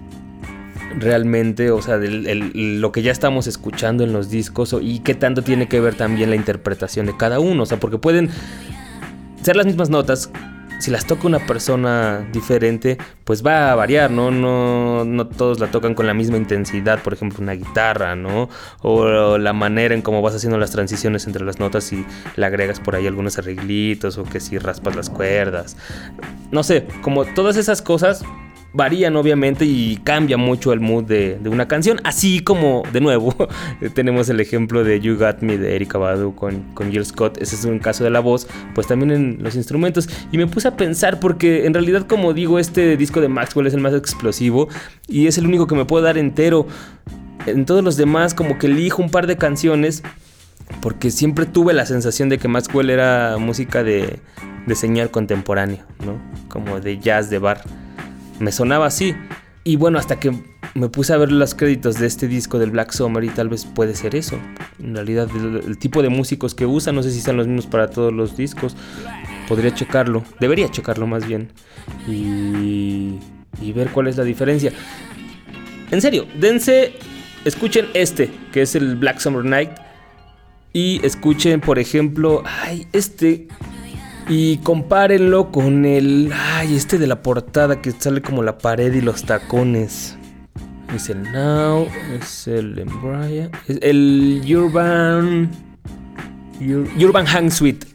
realmente, 0.99 1.71
o 1.73 1.83
sea, 1.83 1.99
del, 1.99 2.27
el, 2.27 2.81
lo 2.81 2.91
que 2.91 3.03
ya 3.03 3.13
estamos 3.13 3.47
escuchando 3.47 4.03
en 4.03 4.15
los 4.15 4.31
discos 4.31 4.75
y 4.81 5.01
qué 5.01 5.15
tanto 5.15 5.43
tiene 5.43 5.69
que 5.69 5.79
ver 5.79 5.95
también 5.95 6.31
la 6.31 6.37
interpretación 6.37 7.05
de 7.05 7.15
cada 7.15 7.39
uno, 7.39 7.65
o 7.65 7.67
sea, 7.67 7.79
porque 7.79 7.99
pueden 7.99 8.31
ser 9.43 9.57
las 9.57 9.67
mismas 9.67 9.91
notas, 9.91 10.31
si 10.79 10.91
las 10.91 11.07
toca 11.07 11.27
una 11.27 11.39
persona 11.39 12.27
diferente, 12.33 12.99
pues 13.25 13.45
va 13.45 13.73
a 13.73 13.75
variar, 13.75 14.11
¿no? 14.11 14.31
No, 14.31 15.05
no 15.05 15.27
todos 15.27 15.59
la 15.59 15.71
tocan 15.71 15.95
con 15.95 16.07
la 16.07 16.15
misma 16.15 16.37
intensidad, 16.37 17.03
por 17.03 17.15
ejemplo, 17.15 17.43
una 17.43 17.53
guitarra, 17.53 18.15
¿no? 18.15 18.49
O 18.83 19.39
la 19.39 19.53
manera 19.53 19.95
en 19.95 20.03
cómo 20.03 20.23
vas 20.23 20.35
haciendo 20.35 20.59
las 20.59 20.71
transiciones 20.71 21.27
entre 21.27 21.45
las 21.45 21.59
notas 21.59 21.93
y 21.93 22.05
le 22.37 22.47
agregas 22.47 22.81
por 22.81 22.95
ahí 22.97 23.07
algunos 23.07 23.39
arreglitos 23.39 24.19
o 24.19 24.25
que 24.25 24.41
si 24.41 24.59
raspas 24.59 24.97
las 24.97 25.11
cuerdas. 25.11 25.77
No 26.51 26.63
sé, 26.63 26.87
como 27.03 27.25
todas 27.25 27.57
esas 27.57 27.83
cosas 27.83 28.23
varían 28.77 29.17
obviamente 29.17 29.65
y 29.65 29.97
cambia 30.05 30.37
mucho 30.37 30.73
el 30.73 30.81
mood 30.81 31.05
de, 31.05 31.39
una 31.47 31.67
canción. 31.67 31.99
Así 32.05 32.41
como, 32.41 32.83
de 32.93 33.01
nuevo, 33.01 33.35
tenemos 33.95 34.29
el 34.29 34.39
ejemplo 34.41 34.85
de 34.85 35.01
You 35.01 35.17
Got 35.17 35.41
Me 35.41 35.57
de 35.57 35.75
Erika 35.75 35.99
Badu 35.99 36.35
con, 36.35 36.63
con 36.75 36.93
Jill 36.93 37.07
Scott. 37.07 37.39
Ese 37.41 37.57
es 37.57 37.65
un 37.65 37.79
caso 37.79 38.05
de 38.05 38.11
la 38.11 38.21
voz, 38.21 38.47
pues 38.75 38.87
también 38.87 39.11
en 39.11 39.39
los 39.43 39.57
instrumentos. 39.57 40.09
Y 40.31 40.39
me 40.39 40.47
puse 40.47 40.69
a 40.69 40.77
pensar 40.77 41.19
porque 41.19 41.67
en 41.67 41.75
realidad, 41.75 42.07
como 42.07 42.35
digo, 42.35 42.59
este 42.59 42.97
disco 42.97 43.21
de 43.21 43.29
Maxwell 43.29 43.67
es 43.67 43.75
el 43.75 43.81
más 43.81 43.95
explosivo 43.95 44.69
y 45.09 45.27
es 45.27 45.39
el 45.39 45.47
único 45.47 45.67
que 45.67 45.75
me 45.75 45.87
puedo 45.87 46.05
dar 46.05 46.19
entero. 46.19 46.67
En 47.47 47.65
todos 47.65 47.83
los 47.83 47.97
demás, 47.97 48.35
como 48.35 48.59
que 48.59 48.67
elijo 48.67 49.03
un 49.03 49.11
par 49.11 49.27
de 49.27 49.37
canciones 49.37 50.03
porque 50.81 51.11
siempre 51.11 51.47
tuve 51.47 51.73
la 51.73 51.87
sensación 51.87 52.29
de 52.29 52.39
que 52.39 52.49
Maxwell 52.49 52.91
era 52.91 53.37
música 53.39 53.85
de, 53.85 54.19
de 54.67 54.75
señal 54.75 55.11
contemporáneo, 55.11 55.85
¿no? 56.05 56.21
Como 56.49 56.81
de 56.81 56.99
jazz 56.99 57.31
de 57.31 57.39
bar 57.39 57.63
me 58.39 58.53
sonaba 58.53 58.87
así. 58.87 59.15
Y 59.65 59.77
bueno, 59.77 59.99
hasta 59.99 60.21
que 60.21 60.33
me 60.75 60.89
puse 60.89 61.13
a 61.13 61.17
ver 61.17 61.33
los 61.33 61.55
créditos 61.55 61.99
de 61.99 62.07
este 62.07 62.29
disco 62.29 62.59
del 62.59 62.71
Black 62.71 62.93
Summer 62.93 63.25
y 63.25 63.31
tal 63.31 63.49
vez 63.49 63.65
puede 63.65 63.95
ser 63.95 64.15
eso. 64.15 64.39
En 64.79 64.95
realidad, 64.95 65.29
el, 65.35 65.77
tipo 65.79 66.03
de 66.03 66.09
músicos 66.09 66.55
que 66.55 66.67
usa, 66.67 66.93
no 66.93 67.03
sé 67.03 67.11
si 67.11 67.21
sean 67.21 67.37
los 67.37 67.47
mismos 67.47 67.67
para 67.67 67.89
todos 67.89 68.13
los 68.13 68.37
discos. 68.37 68.77
Podría 69.49 69.75
checarlo, 69.75 70.23
debería 70.39 70.71
checarlo 70.71 71.07
más 71.07 71.27
bien. 71.27 71.51
Y, 72.07 73.19
y 73.61 73.73
ver 73.75 73.91
cuál 73.91 74.07
es 74.07 74.17
la 74.17 74.25
diferencia. 74.25 74.73
En 75.91 76.01
serio, 76.01 76.27
dense, 76.39 76.95
escuchen 77.45 77.87
este, 77.95 78.31
que 78.53 78.63
es 78.63 78.75
el 78.77 78.97
Black 78.97 79.19
Summer 79.19 79.45
Night. 79.45 79.71
Y 80.73 81.05
escuchen, 81.05 81.61
por 81.61 81.79
ejemplo, 81.79 82.43
ay, 82.45 82.87
este 82.93 83.49
y 84.29 84.59
compárenlo 84.59 85.51
con 85.51 85.85
el. 85.85 86.33
Ay, 86.33 86.75
este 86.75 86.99
de 86.99 87.07
la 87.07 87.23
portada 87.23 87.81
que 87.81 87.93
sale 87.93 88.23
como 88.23 88.43
la 88.43 88.59
pared 88.59 88.93
y 88.93 89.01
los 89.01 89.25
tacones. 89.25 90.17
Es 90.95 91.11
el 91.11 91.23
Now, 91.33 91.89
es 92.19 92.47
el 92.47 92.79
Embraer, 92.79 93.51
es 93.69 93.79
el 93.83 94.43
Urban. 94.49 95.51
Ur, 96.61 96.89
Urban 97.05 97.27
Hang 97.27 97.51
Suite. 97.51 97.87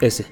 Ese. 0.00 0.26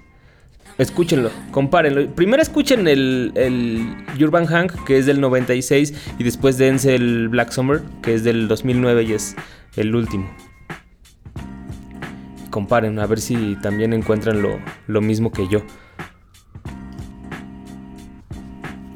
Escúchenlo, 0.78 1.30
compárenlo. 1.52 2.12
Primero 2.14 2.42
escuchen 2.42 2.88
el, 2.88 3.32
el, 3.36 3.94
Urban 4.20 4.46
Hang, 4.46 4.68
que 4.84 4.98
es 4.98 5.06
del 5.06 5.20
96, 5.20 5.94
y 6.18 6.24
después 6.24 6.58
dense 6.58 6.96
el 6.96 7.28
Black 7.28 7.52
Summer, 7.52 7.82
que 8.02 8.14
es 8.14 8.24
del 8.24 8.48
2009 8.48 9.04
y 9.04 9.12
es 9.12 9.36
el 9.76 9.94
último 9.94 10.28
comparen, 12.54 13.00
a 13.00 13.06
ver 13.08 13.20
si 13.20 13.56
también 13.56 13.92
encuentran 13.92 14.40
lo, 14.40 14.60
lo 14.86 15.00
mismo 15.00 15.32
que 15.32 15.48
yo. 15.48 15.60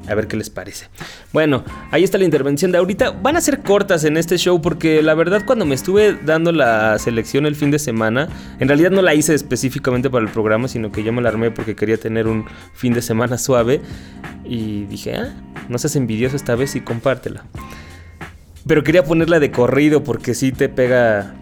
A 0.07 0.15
ver 0.15 0.29
qué 0.29 0.37
les 0.37 0.49
parece. 0.49 0.87
Bueno, 1.33 1.65
ahí 1.91 2.05
está 2.05 2.19
la 2.19 2.25
intervención 2.25 2.71
de 2.71 2.79
ahorita. 2.79 3.11
Van 3.11 3.37
a 3.37 3.41
ser 3.41 3.63
cortas 3.63 4.05
en 4.05 4.17
este 4.17 4.39
show 4.39 4.63
porque 4.63 5.03
la 5.03 5.15
verdad 5.15 5.43
cuando 5.45 5.67
me 5.67 5.75
estuve 5.75 6.17
dando 6.25 6.53
la 6.53 7.01
selección 7.01 7.47
el 7.47 7.57
fin 7.57 7.73
de 7.73 7.81
semana, 7.81 8.29
en 8.61 8.69
realidad 8.69 8.93
no 8.93 9.03
la 9.03 9.17
hice 9.17 9.35
específicamente 9.35 10.09
para 10.09 10.25
el 10.25 10.31
programa, 10.31 10.69
sino 10.69 10.93
que 10.93 11.03
yo 11.03 11.13
me 11.13 11.21
la 11.21 11.29
armé 11.29 11.51
porque 11.51 11.75
quería 11.75 11.97
tener 11.97 12.29
un 12.29 12.47
fin 12.75 12.95
de 12.95 13.03
semana 13.03 13.39
suave. 13.39 13.81
Y 14.45 14.85
dije, 14.85 15.17
ah, 15.17 15.35
no 15.69 15.79
seas 15.79 15.97
envidioso 15.97 16.37
esta 16.37 16.55
vez 16.55 16.77
y 16.77 16.81
compártela. 16.81 17.45
Pero 18.69 18.85
quería 18.85 19.03
ponerla 19.03 19.41
de 19.41 19.51
corrido 19.51 20.05
porque 20.05 20.35
sí 20.35 20.53
te 20.53 20.69
pega 20.69 21.35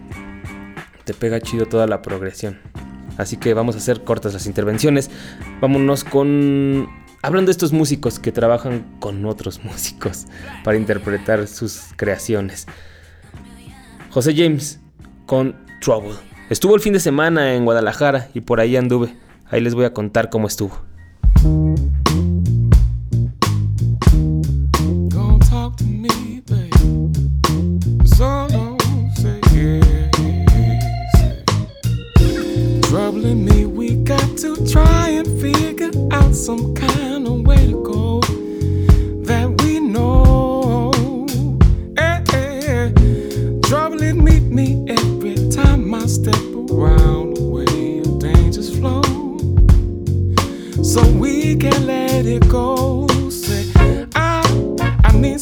te 1.07 1.13
pega 1.13 1.39
chido 1.39 1.65
toda 1.65 1.87
la 1.87 2.01
progresión. 2.01 2.59
Así 3.17 3.37
que 3.37 3.53
vamos 3.55 3.75
a 3.75 3.77
hacer 3.79 4.03
cortas 4.03 4.33
las 4.33 4.45
intervenciones. 4.45 5.09
Vámonos 5.61 6.03
con... 6.03 6.87
Hablando 7.23 7.47
de 7.47 7.53
estos 7.53 7.73
músicos 7.73 8.19
que 8.19 8.31
trabajan 8.31 8.85
con 8.99 9.25
otros 9.25 9.63
músicos 9.63 10.27
para 10.63 10.77
interpretar 10.77 11.47
sus 11.47 11.81
creaciones. 11.95 12.67
José 14.11 14.35
James 14.35 14.79
con 15.25 15.55
Trouble. 15.81 16.15
Estuvo 16.49 16.75
el 16.75 16.81
fin 16.81 16.93
de 16.93 16.99
semana 16.99 17.55
en 17.55 17.65
Guadalajara 17.65 18.27
y 18.33 18.41
por 18.41 18.59
ahí 18.59 18.75
anduve. 18.75 19.15
Ahí 19.49 19.61
les 19.61 19.73
voy 19.73 19.85
a 19.85 19.93
contar 19.93 20.29
cómo 20.29 20.47
estuvo. 20.47 20.81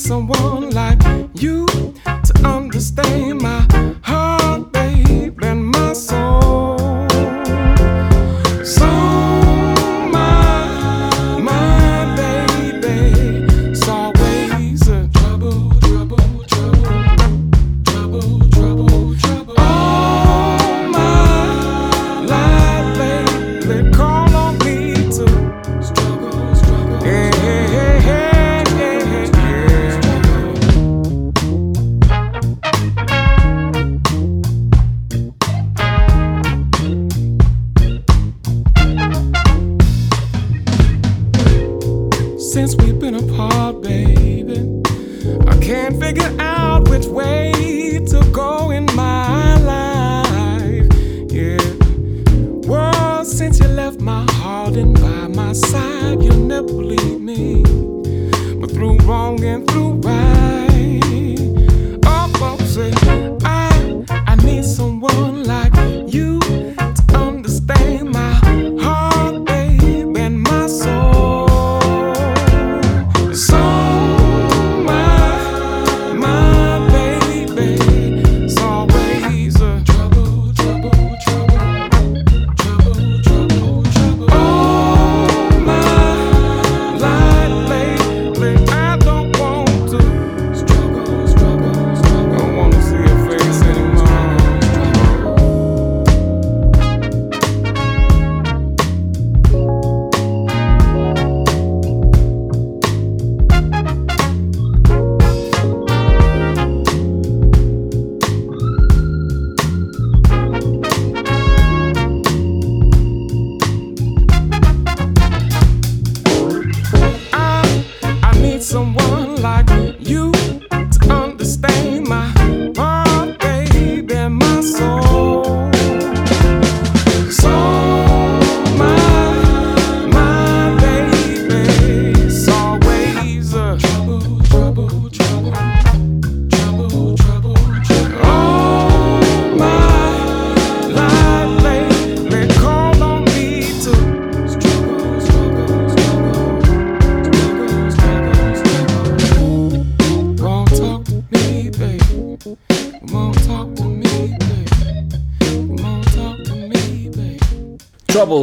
Someone 0.06 0.70
like 0.70 1.02
you 1.34 1.66
to 2.24 2.34
understand 2.44 3.42
my 3.42 3.75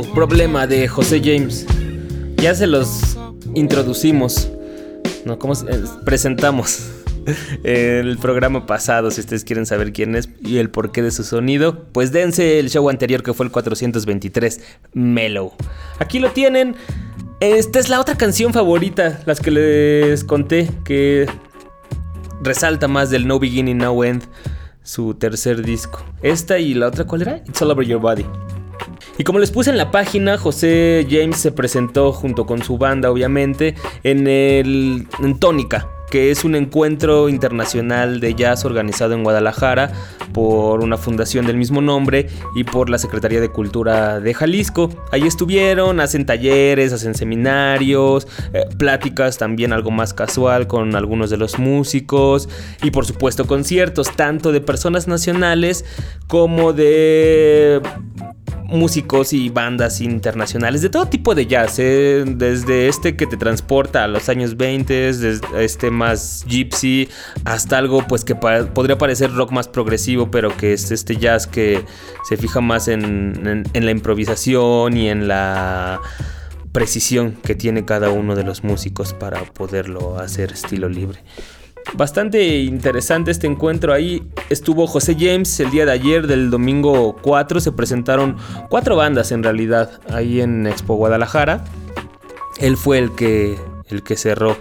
Problema 0.00 0.66
de 0.66 0.88
José 0.88 1.20
James. 1.22 1.66
Ya 2.36 2.54
se 2.54 2.66
los 2.66 3.18
introducimos. 3.54 4.48
No, 5.26 5.38
¿cómo 5.38 5.52
eh, 5.52 5.82
presentamos? 6.06 6.88
El 7.62 8.16
programa 8.16 8.64
pasado, 8.66 9.10
si 9.10 9.20
ustedes 9.20 9.44
quieren 9.44 9.66
saber 9.66 9.92
quién 9.92 10.16
es 10.16 10.30
y 10.40 10.56
el 10.58 10.70
porqué 10.70 11.02
de 11.02 11.10
su 11.10 11.22
sonido, 11.22 11.84
pues 11.92 12.10
dense 12.10 12.58
el 12.58 12.68
show 12.68 12.88
anterior 12.88 13.22
que 13.22 13.32
fue 13.32 13.46
el 13.46 13.52
423, 13.52 14.60
Mellow. 14.94 15.52
Aquí 16.00 16.18
lo 16.18 16.32
tienen. 16.32 16.74
Esta 17.38 17.78
es 17.78 17.88
la 17.88 18.00
otra 18.00 18.16
canción 18.16 18.52
favorita, 18.52 19.20
las 19.24 19.40
que 19.40 19.52
les 19.52 20.24
conté, 20.24 20.68
que 20.84 21.26
resalta 22.42 22.88
más 22.88 23.10
del 23.10 23.28
No 23.28 23.38
Beginning, 23.38 23.78
No 23.78 24.02
End, 24.02 24.24
su 24.82 25.14
tercer 25.14 25.62
disco. 25.62 26.04
Esta 26.22 26.58
y 26.58 26.74
la 26.74 26.88
otra, 26.88 27.04
¿cuál 27.04 27.22
era? 27.22 27.36
It's 27.46 27.62
All 27.62 27.70
Over 27.70 27.86
Your 27.86 28.00
Body. 28.00 28.26
Y 29.18 29.24
como 29.24 29.38
les 29.38 29.50
puse 29.50 29.70
en 29.70 29.78
la 29.78 29.90
página, 29.90 30.38
José 30.38 31.06
James 31.08 31.36
se 31.36 31.52
presentó 31.52 32.12
junto 32.12 32.46
con 32.46 32.62
su 32.62 32.78
banda, 32.78 33.10
obviamente, 33.10 33.74
en 34.04 34.26
el 34.26 35.06
en 35.22 35.38
Tónica, 35.38 35.86
que 36.10 36.30
es 36.30 36.44
un 36.44 36.54
encuentro 36.54 37.28
internacional 37.28 38.20
de 38.20 38.34
jazz 38.34 38.64
organizado 38.64 39.14
en 39.14 39.22
Guadalajara 39.22 39.92
por 40.32 40.80
una 40.80 40.96
fundación 40.96 41.46
del 41.46 41.56
mismo 41.56 41.82
nombre 41.82 42.28
y 42.54 42.64
por 42.64 42.88
la 42.88 42.98
Secretaría 42.98 43.40
de 43.40 43.50
Cultura 43.50 44.18
de 44.20 44.32
Jalisco. 44.32 44.90
Ahí 45.10 45.22
estuvieron, 45.22 46.00
hacen 46.00 46.24
talleres, 46.24 46.92
hacen 46.92 47.14
seminarios, 47.14 48.26
eh, 48.54 48.64
pláticas 48.78 49.36
también 49.36 49.74
algo 49.74 49.90
más 49.90 50.14
casual 50.14 50.66
con 50.66 50.96
algunos 50.96 51.28
de 51.28 51.36
los 51.36 51.58
músicos 51.58 52.48
y 52.82 52.90
por 52.90 53.06
supuesto 53.06 53.46
conciertos 53.46 54.14
tanto 54.16 54.52
de 54.52 54.62
personas 54.62 55.06
nacionales 55.06 55.84
como 56.28 56.72
de 56.72 57.80
músicos 58.72 59.32
y 59.32 59.48
bandas 59.50 60.00
internacionales 60.00 60.82
de 60.82 60.88
todo 60.90 61.06
tipo 61.06 61.34
de 61.34 61.46
jazz, 61.46 61.78
¿eh? 61.78 62.24
desde 62.26 62.88
este 62.88 63.16
que 63.16 63.26
te 63.26 63.36
transporta 63.36 64.04
a 64.04 64.08
los 64.08 64.28
años 64.28 64.56
20, 64.56 64.92
desde 64.92 65.40
este 65.64 65.90
más 65.90 66.44
gypsy, 66.48 67.08
hasta 67.44 67.78
algo 67.78 68.06
pues 68.06 68.24
que 68.24 68.34
podría 68.34 68.98
parecer 68.98 69.32
rock 69.34 69.52
más 69.52 69.68
progresivo, 69.68 70.30
pero 70.30 70.56
que 70.56 70.72
es 70.72 70.90
este 70.90 71.16
jazz 71.16 71.46
que 71.46 71.84
se 72.28 72.36
fija 72.36 72.60
más 72.60 72.88
en- 72.88 73.64
en 73.72 73.84
la 73.84 73.90
improvisación 73.90 74.96
y 74.96 75.08
en 75.08 75.28
la 75.28 76.00
precisión 76.72 77.32
que 77.44 77.54
tiene 77.54 77.84
cada 77.84 78.08
uno 78.10 78.34
de 78.34 78.44
los 78.44 78.64
músicos 78.64 79.12
para 79.12 79.44
poderlo 79.44 80.18
hacer 80.18 80.52
estilo 80.52 80.88
libre. 80.88 81.20
Bastante 81.94 82.60
interesante 82.60 83.30
este 83.30 83.46
encuentro. 83.46 83.92
Ahí 83.92 84.22
estuvo 84.48 84.86
José 84.86 85.16
James 85.18 85.60
el 85.60 85.70
día 85.70 85.84
de 85.84 85.92
ayer, 85.92 86.26
del 86.26 86.50
domingo 86.50 87.16
4. 87.20 87.60
Se 87.60 87.72
presentaron 87.72 88.36
cuatro 88.70 88.96
bandas 88.96 89.30
en 89.30 89.42
realidad 89.42 90.00
ahí 90.10 90.40
en 90.40 90.66
Expo 90.66 90.94
Guadalajara. 90.94 91.64
Él 92.58 92.76
fue 92.76 92.98
el 92.98 93.14
que, 93.14 93.58
el 93.88 94.02
que 94.02 94.16
cerró. 94.16 94.56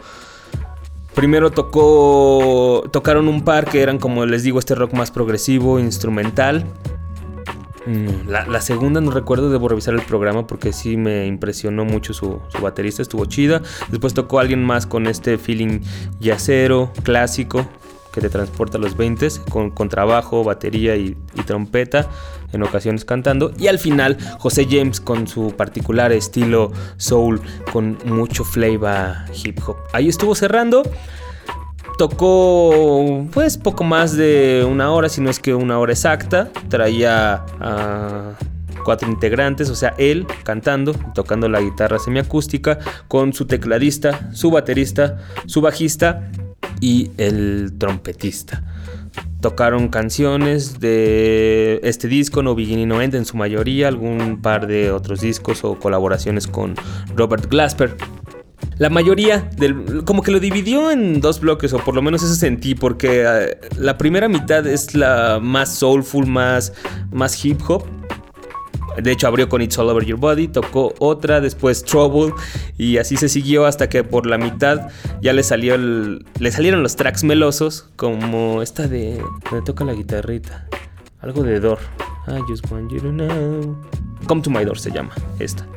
Primero 1.16 1.52
tocó. 1.52 2.84
Tocaron 2.92 3.28
un 3.28 3.44
par 3.44 3.66
que 3.66 3.82
eran, 3.82 3.98
como 3.98 4.26
les 4.26 4.44
digo, 4.44 4.60
este 4.60 4.76
rock 4.76 4.94
más 4.94 5.12
progresivo, 5.12 5.80
instrumental. 5.80 6.66
Mm, 7.86 8.28
La, 8.28 8.46
la 8.46 8.62
segunda 8.62 9.02
no 9.02 9.12
recuerdo, 9.12 9.50
debo 9.50 9.68
revisar 9.68 9.94
el 9.94 10.02
programa 10.02 10.46
porque 10.46 10.72
sí 10.74 10.98
me 10.98 11.26
impresionó 11.26 11.86
mucho 11.86 12.14
su, 12.14 12.40
baterista, 12.62 13.02
estuvo 13.02 13.26
chida. 13.26 13.62
Después 13.90 14.14
tocó 14.14 14.40
alguien 14.40 14.64
más 14.64 14.86
con 14.86 15.08
este 15.08 15.38
feeling 15.38 15.82
yacero, 16.20 16.92
clásico, 17.04 17.68
que 18.14 18.22
te 18.22 18.30
transporta 18.30 18.78
a 18.78 18.82
los 18.82 18.98
20 18.98 19.28
con, 19.50 19.72
con 19.72 19.90
trabajo, 19.90 20.44
batería 20.44 20.96
y, 20.96 21.18
y 21.34 21.42
trompeta, 21.44 22.10
en 22.52 22.62
ocasiones 22.64 23.06
cantando. 23.06 23.52
Y 23.58 23.68
al 23.68 23.80
final 23.80 24.18
José 24.38 24.68
James 24.70 25.00
con 25.00 25.28
su 25.28 25.56
particular 25.56 26.12
estilo 26.12 26.72
soul, 26.98 27.42
con 27.72 27.98
mucho 28.06 28.44
flavor 28.44 29.16
hip 29.44 29.60
hop. 29.66 29.78
Ahí 29.94 30.10
estuvo 30.10 30.36
cerrando. 30.36 30.84
Tocó 31.98 33.28
pues 33.32 33.58
poco 33.58 33.84
más 33.84 34.16
de 34.16 34.66
una 34.68 34.92
hora, 34.92 35.10
si 35.10 35.22
no 35.22 35.30
es 35.30 35.40
que 35.40 35.54
una 35.54 35.78
hora 35.80 35.94
exacta. 35.94 36.50
Traía 36.70 37.46
a 37.60 38.34
cuatro 38.84 39.10
integrantes, 39.10 39.70
o 39.70 39.76
sea, 39.76 39.94
él 39.98 40.26
cantando, 40.44 40.94
tocando 41.14 41.48
la 41.48 41.62
guitarra 41.62 42.00
semiacústica, 42.00 42.80
con 43.08 43.34
su 43.34 43.46
tecladista, 43.46 44.32
su 44.34 44.52
baterista, 44.52 45.20
su 45.46 45.62
bajista 45.62 46.32
y 46.80 47.12
el 47.18 47.74
trompetista. 47.78 48.64
Tocaron 49.42 49.88
canciones 49.88 50.80
de 50.80 51.80
este 51.84 52.08
disco, 52.08 52.44
No 52.44 52.54
Beginning 52.54 52.88
No 52.88 53.02
End 53.02 53.16
en 53.16 53.26
su 53.26 53.38
mayoría, 53.38 53.88
algún 53.88 54.40
par 54.42 54.68
de 54.68 54.92
otros 54.92 55.22
discos 55.22 55.64
o 55.64 55.80
colaboraciones 55.80 56.48
con 56.48 56.76
Robert 57.16 57.50
Glasper. 57.50 57.96
La 58.82 58.90
mayoría 58.90 59.48
del. 59.58 60.04
como 60.06 60.24
que 60.24 60.32
lo 60.32 60.40
dividió 60.40 60.90
en 60.90 61.22
dos 61.22 61.40
bloques, 61.40 61.72
o 61.72 61.78
por 61.78 61.94
lo 61.94 62.02
menos 62.02 62.24
eso 62.24 62.34
sentí, 62.34 62.74
porque 62.74 63.24
eh, 63.24 63.60
la 63.78 63.96
primera 63.96 64.28
mitad 64.28 64.66
es 64.66 64.96
la 64.96 65.38
más 65.40 65.76
soulful, 65.76 66.26
más, 66.26 66.74
más 67.12 67.46
hip 67.46 67.62
hop. 67.68 67.86
De 68.98 69.12
hecho, 69.12 69.28
abrió 69.28 69.48
con 69.50 69.62
It's 69.62 69.78
All 69.78 69.88
Over 69.88 70.04
Your 70.04 70.18
Body, 70.18 70.48
tocó 70.48 70.96
otra, 70.98 71.42
después 71.42 71.84
Trouble, 71.84 72.34
y 72.76 72.98
así 72.98 73.18
se 73.18 73.30
siguió 73.30 73.68
hasta 73.68 73.88
que 73.88 74.04
por 74.04 74.26
la 74.26 74.40
mitad 74.40 74.90
ya 75.22 75.32
le 75.32 75.44
salió 75.44 75.76
el, 75.76 76.26
le 76.40 76.52
salieron 76.52 76.82
los 76.82 76.96
tracks 76.96 77.24
melosos, 77.24 77.88
como 77.98 78.64
esta 78.64 78.88
de. 78.88 79.22
donde 79.52 79.64
toca 79.64 79.86
la 79.86 79.94
guitarrita. 79.94 80.68
Algo 81.20 81.44
de 81.44 81.60
Door. 81.60 81.78
I 82.28 82.40
just 82.50 82.66
want 82.72 82.92
you 82.92 83.00
to 83.00 83.12
know. 83.12 83.78
Come 84.26 84.42
to 84.42 84.50
my 84.50 84.66
door 84.66 84.80
se 84.80 84.90
llama 84.90 85.14
esta. 85.38 85.68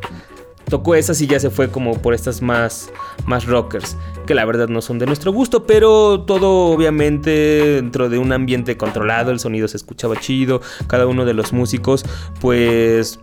Tocó 0.69 0.95
esas 0.95 1.21
y 1.21 1.27
ya 1.27 1.41
se 1.41 1.51
fue 1.51 1.71
como 1.71 2.01
por 2.01 2.15
estas 2.15 2.43
más, 2.43 2.91
más 3.27 3.47
rockers, 3.47 3.97
que 4.27 4.35
la 4.35 4.45
verdad 4.45 4.69
no 4.69 4.81
son 4.81 4.99
de 4.99 5.07
nuestro 5.07 5.33
gusto, 5.33 5.67
pero 5.67 6.23
todo 6.23 6.67
obviamente 6.67 7.31
dentro 7.77 8.09
de 8.09 8.19
un 8.19 8.33
ambiente 8.33 8.77
controlado, 8.77 9.31
el 9.31 9.41
sonido 9.41 9.69
se 9.69 9.77
escuchaba 9.77 10.17
chido, 10.17 10.61
cada 10.87 11.07
uno 11.07 11.25
de 11.25 11.35
los 11.35 11.53
músicos 11.53 12.05
pues 12.41 13.21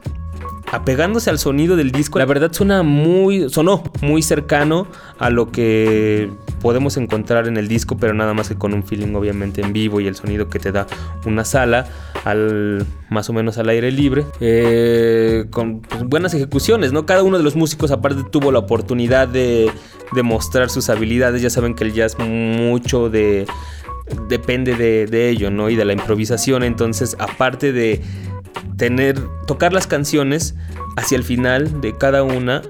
apegándose 0.71 1.29
al 1.29 1.39
sonido 1.39 1.75
del 1.75 1.91
disco, 1.91 2.19
la 2.19 2.25
verdad 2.25 2.51
suena 2.53 2.83
muy, 2.83 3.49
sonó 3.49 3.83
muy 4.01 4.21
cercano 4.21 4.87
a 5.19 5.29
lo 5.29 5.51
que 5.51 6.31
podemos 6.61 6.97
encontrar 6.97 7.47
en 7.47 7.57
el 7.57 7.67
disco, 7.67 7.97
pero 7.97 8.13
nada 8.13 8.33
más 8.33 8.49
que 8.49 8.55
con 8.55 8.73
un 8.73 8.83
feeling 8.83 9.13
obviamente 9.15 9.61
en 9.61 9.73
vivo 9.73 9.99
y 9.99 10.07
el 10.07 10.15
sonido 10.15 10.49
que 10.49 10.59
te 10.59 10.71
da 10.71 10.87
una 11.25 11.45
sala, 11.45 11.87
al 12.23 12.85
más 13.09 13.29
o 13.29 13.33
menos 13.33 13.57
al 13.57 13.69
aire 13.69 13.91
libre, 13.91 14.25
eh, 14.39 15.45
con 15.49 15.81
pues, 15.81 16.03
buenas 16.03 16.33
ejecuciones, 16.33 16.93
¿no? 16.93 17.05
Cada 17.05 17.23
uno 17.23 17.37
de 17.37 17.43
los 17.43 17.55
músicos 17.55 17.91
aparte 17.91 18.23
tuvo 18.31 18.51
la 18.51 18.59
oportunidad 18.59 19.27
de, 19.27 19.71
de 20.13 20.23
mostrar 20.23 20.69
sus 20.69 20.89
habilidades, 20.89 21.41
ya 21.41 21.49
saben 21.49 21.73
que 21.73 21.83
el 21.83 21.93
jazz 21.93 22.17
mucho 22.19 23.09
de 23.09 23.45
depende 24.27 24.75
de, 24.75 25.07
de 25.07 25.29
ello, 25.29 25.51
¿no? 25.51 25.69
Y 25.69 25.75
de 25.75 25.85
la 25.85 25.93
improvisación, 25.93 26.63
entonces 26.63 27.15
aparte 27.19 27.71
de 27.71 28.01
tener, 28.77 29.19
tocar 29.47 29.73
las 29.73 29.87
canciones 29.87 30.55
hacia 30.97 31.15
el 31.17 31.23
final 31.23 31.81
de 31.81 31.97
cada 31.97 32.23
una, 32.23 32.61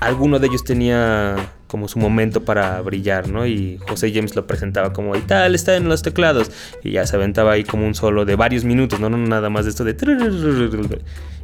alguno 0.00 0.38
de 0.38 0.46
ellos 0.48 0.64
tenía 0.64 1.36
como 1.72 1.88
su 1.88 1.98
momento 1.98 2.44
para 2.44 2.78
brillar, 2.82 3.30
¿no? 3.30 3.46
Y 3.46 3.78
José 3.88 4.12
James 4.12 4.36
lo 4.36 4.46
presentaba 4.46 4.92
como 4.92 5.16
y 5.16 5.22
tal, 5.22 5.54
está 5.54 5.74
en 5.74 5.88
los 5.88 6.02
teclados. 6.02 6.50
Y 6.84 6.90
ya 6.90 7.06
se 7.06 7.16
aventaba 7.16 7.52
ahí 7.52 7.64
como 7.64 7.86
un 7.86 7.94
solo 7.94 8.26
de 8.26 8.36
varios 8.36 8.64
minutos, 8.64 9.00
no, 9.00 9.08
no 9.08 9.16
nada 9.16 9.48
más 9.48 9.64
de 9.64 9.70
esto 9.70 9.82
de... 9.82 9.96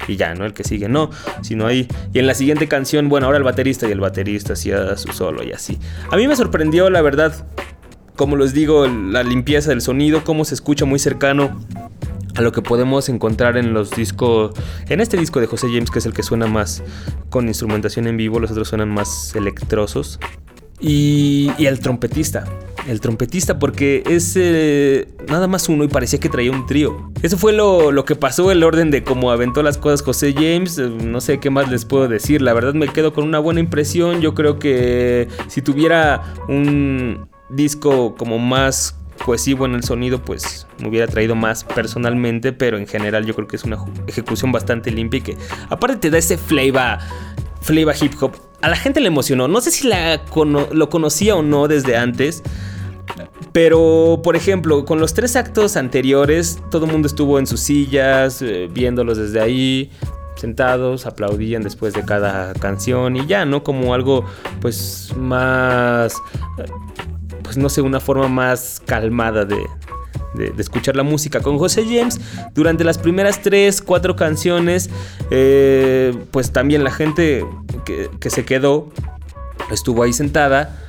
Y 0.06 0.16
ya, 0.16 0.34
¿no? 0.34 0.44
El 0.44 0.52
que 0.52 0.64
sigue, 0.64 0.86
no, 0.86 1.08
sino 1.40 1.66
ahí. 1.66 1.88
Y 2.12 2.18
en 2.18 2.26
la 2.26 2.34
siguiente 2.34 2.68
canción, 2.68 3.08
bueno, 3.08 3.24
ahora 3.24 3.38
el 3.38 3.44
baterista 3.44 3.88
y 3.88 3.92
el 3.92 4.00
baterista 4.00 4.52
hacía 4.52 4.98
su 4.98 5.14
solo 5.14 5.42
y 5.42 5.52
así. 5.52 5.78
A 6.10 6.18
mí 6.18 6.28
me 6.28 6.36
sorprendió, 6.36 6.90
la 6.90 7.00
verdad, 7.00 7.32
como 8.14 8.36
les 8.36 8.52
digo, 8.52 8.86
la 8.86 9.22
limpieza 9.22 9.70
del 9.70 9.80
sonido, 9.80 10.24
cómo 10.24 10.44
se 10.44 10.54
escucha 10.54 10.84
muy 10.84 10.98
cercano 10.98 11.58
a 12.38 12.40
lo 12.40 12.52
que 12.52 12.62
podemos 12.62 13.08
encontrar 13.08 13.56
en 13.56 13.74
los 13.74 13.90
discos, 13.90 14.52
en 14.88 15.00
este 15.00 15.16
disco 15.16 15.40
de 15.40 15.48
José 15.48 15.66
James, 15.72 15.90
que 15.90 15.98
es 15.98 16.06
el 16.06 16.12
que 16.12 16.22
suena 16.22 16.46
más 16.46 16.84
con 17.30 17.48
instrumentación 17.48 18.06
en 18.06 18.16
vivo, 18.16 18.38
los 18.38 18.52
otros 18.52 18.68
suenan 18.68 18.90
más 18.90 19.34
electrosos. 19.34 20.20
Y, 20.80 21.50
y 21.58 21.66
el 21.66 21.80
trompetista, 21.80 22.44
el 22.86 23.00
trompetista, 23.00 23.58
porque 23.58 24.04
es 24.06 24.38
nada 25.28 25.48
más 25.48 25.68
uno 25.68 25.82
y 25.82 25.88
parecía 25.88 26.20
que 26.20 26.28
traía 26.28 26.52
un 26.52 26.64
trío. 26.64 27.10
Eso 27.22 27.36
fue 27.36 27.52
lo, 27.52 27.90
lo, 27.90 28.04
que 28.04 28.14
pasó, 28.14 28.52
el 28.52 28.62
orden 28.62 28.92
de 28.92 29.02
cómo 29.02 29.32
aventó 29.32 29.64
las 29.64 29.76
cosas 29.76 30.02
José 30.02 30.32
James. 30.32 30.78
Eh, 30.78 30.88
no 30.88 31.20
sé 31.20 31.40
qué 31.40 31.50
más 31.50 31.68
les 31.68 31.84
puedo 31.84 32.06
decir. 32.06 32.40
La 32.40 32.54
verdad 32.54 32.74
me 32.74 32.86
quedo 32.86 33.12
con 33.12 33.24
una 33.24 33.40
buena 33.40 33.58
impresión. 33.58 34.20
Yo 34.20 34.34
creo 34.34 34.60
que 34.60 35.26
si 35.48 35.60
tuviera 35.60 36.22
un 36.46 37.28
disco 37.50 38.14
como 38.14 38.38
más 38.38 38.97
cohesivo 39.24 39.66
en 39.66 39.74
el 39.74 39.84
sonido, 39.84 40.22
pues 40.22 40.66
me 40.78 40.88
hubiera 40.88 41.06
traído 41.06 41.34
más 41.34 41.64
personalmente, 41.64 42.52
pero 42.52 42.78
en 42.78 42.86
general 42.86 43.26
yo 43.26 43.34
creo 43.34 43.48
que 43.48 43.56
es 43.56 43.64
una 43.64 43.78
ejecución 44.06 44.52
bastante 44.52 44.90
limpia 44.90 45.18
y 45.18 45.22
que 45.22 45.36
aparte 45.68 45.96
te 45.96 46.10
da 46.10 46.18
ese 46.18 46.38
flavor, 46.38 46.98
flavor 47.60 47.94
hip 48.00 48.12
hop. 48.20 48.32
A 48.60 48.68
la 48.68 48.76
gente 48.76 49.00
le 49.00 49.08
emocionó, 49.08 49.46
no 49.48 49.60
sé 49.60 49.70
si 49.70 49.86
la 49.86 50.24
cono 50.24 50.68
lo 50.72 50.88
conocía 50.88 51.36
o 51.36 51.42
no 51.42 51.68
desde 51.68 51.96
antes, 51.96 52.42
pero 53.52 54.20
por 54.22 54.36
ejemplo, 54.36 54.84
con 54.84 55.00
los 55.00 55.14
tres 55.14 55.36
actos 55.36 55.76
anteriores, 55.76 56.60
todo 56.70 56.86
el 56.86 56.92
mundo 56.92 57.06
estuvo 57.06 57.38
en 57.38 57.46
sus 57.46 57.60
sillas, 57.60 58.42
eh, 58.42 58.68
viéndolos 58.72 59.18
desde 59.18 59.40
ahí, 59.40 59.90
sentados, 60.36 61.06
aplaudían 61.06 61.62
después 61.62 61.94
de 61.94 62.04
cada 62.04 62.52
canción 62.54 63.16
y 63.16 63.26
ya, 63.26 63.44
¿no? 63.44 63.62
Como 63.62 63.94
algo 63.94 64.24
pues 64.60 65.12
más 65.16 66.14
pues 67.48 67.56
no 67.56 67.70
sé, 67.70 67.80
una 67.80 67.98
forma 67.98 68.28
más 68.28 68.82
calmada 68.84 69.46
de, 69.46 69.56
de, 70.34 70.52
escuchar 70.58 70.96
la 70.96 71.02
música. 71.02 71.40
Con 71.40 71.56
José 71.56 71.82
James, 71.86 72.20
durante 72.54 72.84
las 72.84 72.98
primeras 72.98 73.40
3, 73.40 73.80
4 73.80 74.16
canciones, 74.16 74.90
eh, 75.30 76.14
pues 76.30 76.52
también 76.52 76.84
la 76.84 76.90
gente 76.90 77.46
que, 77.86 78.10
que 78.20 78.28
se 78.28 78.44
quedó 78.44 78.90
estuvo 79.70 80.02
ahí 80.02 80.12
sentada. 80.12 80.84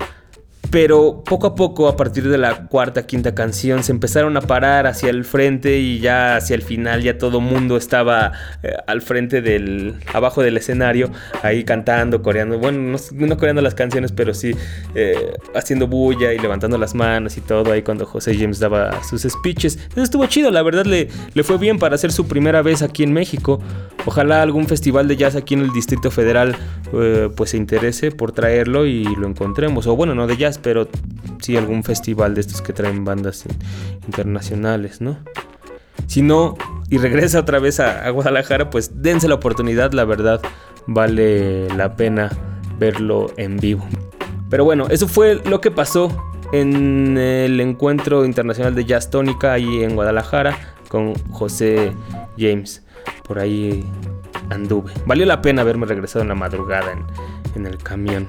Pero 0.72 1.24
poco 1.26 1.48
a 1.48 1.56
poco, 1.56 1.88
a 1.88 1.98
partir 1.98 2.30
de 2.30 2.38
la 2.38 2.68
cuarta, 2.68 3.08
quinta 3.08 3.34
canción, 3.34 3.84
se 3.84 3.92
empezaron 3.92 4.38
a 4.38 4.42
parar 4.42 4.86
hacia 4.86 5.10
el 5.10 5.26
frente 5.26 5.80
y 5.80 6.00
ya 6.00 6.36
hacia 6.36 6.56
el 6.56 6.62
final 6.62 7.02
ya 7.02 7.18
todo 7.18 7.42
mundo 7.42 7.76
estaba 7.76 8.34
eh, 8.62 8.74
al 8.86 9.02
frente 9.02 9.42
del, 9.42 9.96
abajo 10.14 10.44
del 10.44 10.58
escenario, 10.58 11.10
ahí 11.42 11.64
cantando, 11.64 12.22
coreando, 12.22 12.60
bueno, 12.60 12.98
no, 13.14 13.38
coreando 13.38 13.62
las 13.64 13.74
canciones, 13.74 14.12
pero 14.12 14.34
sí 14.34 14.52
eh, 14.94 15.34
haciendo 15.56 15.88
bulla 15.88 16.34
y 16.34 16.38
levantando 16.38 16.78
las 16.78 16.94
manos 16.94 17.38
y 17.38 17.42
todo 17.42 17.72
ahí 17.72 17.82
cuando 17.82 18.06
José 18.06 18.38
James 18.38 18.60
daba 18.60 19.04
sus 19.04 19.24
speeches. 19.24 19.80
Eso 19.92 20.04
estuvo 20.04 20.26
chido, 20.28 20.52
la 20.52 20.62
verdad 20.62 20.86
le, 20.86 21.08
le 21.34 21.44
fue 21.44 21.58
bien 21.58 21.80
para 21.80 21.96
hacer 21.96 22.12
su 22.12 22.28
primera 22.28 22.62
vez 22.62 22.84
aquí 22.84 23.04
en 23.04 23.14
México. 23.14 23.60
Ojalá 24.06 24.44
algún 24.44 24.68
festival 24.68 25.08
de 25.08 25.18
jazz 25.18 25.36
aquí 25.36 25.56
en 25.56 25.62
el 25.62 25.72
Distrito 25.72 26.12
Federal 26.12 26.56
eh, 26.94 27.30
pues 27.36 27.52
se 27.52 27.58
interese 27.58 28.12
por 28.12 28.32
traerlo 28.32 28.86
y 28.86 29.04
lo 29.04 29.28
encontremos. 29.28 29.88
O 29.88 29.96
bueno, 29.96 30.16
no 30.16 30.28
de 30.28 30.38
jazz, 30.38 30.59
pero 30.62 30.88
sí 31.42 31.58
algún 31.58 31.84
festival 31.84 32.36
de 32.36 32.42
estos 32.42 32.62
que 32.62 32.74
traen 32.74 33.06
bandas 33.06 33.46
internacionales, 34.06 35.02
¿no? 35.02 35.18
Si 36.08 36.22
no, 36.22 36.58
y 36.90 36.98
regresa 36.98 37.40
otra 37.40 37.60
vez 37.60 37.80
a, 37.80 38.10
Guadalajara, 38.10 38.70
pues 38.70 39.02
dense 39.02 39.28
la 39.28 39.36
oportunidad, 39.36 39.92
la 39.94 40.06
verdad 40.06 40.42
vale 40.88 41.68
la 41.76 41.96
pena 41.96 42.32
verlo 42.80 43.32
en 43.38 43.58
vivo. 43.58 43.86
Pero 44.50 44.66
bueno, 44.66 44.88
eso 44.90 45.08
fue 45.08 45.36
lo 45.46 45.62
que 45.62 45.70
pasó 45.70 46.32
en 46.52 47.18
el 47.18 47.60
encuentro 47.60 48.26
internacional 48.26 48.74
de 48.74 48.86
Jazz 48.86 49.12
Tónica 49.12 49.54
ahí 49.54 49.84
en 49.84 49.94
Guadalajara 49.96 50.58
con 50.88 51.14
José 51.32 51.94
James. 52.38 52.84
Por 53.24 53.38
ahí 53.38 53.86
anduve. 54.50 54.92
Valió 55.06 55.28
la 55.28 55.44
pena 55.44 55.62
haberme 55.62 55.86
regresado 55.86 56.24
en 56.24 56.30
la 56.30 56.36
madrugada 56.36 56.92
en 57.56 57.68
el 57.68 57.78
camión. 57.78 58.28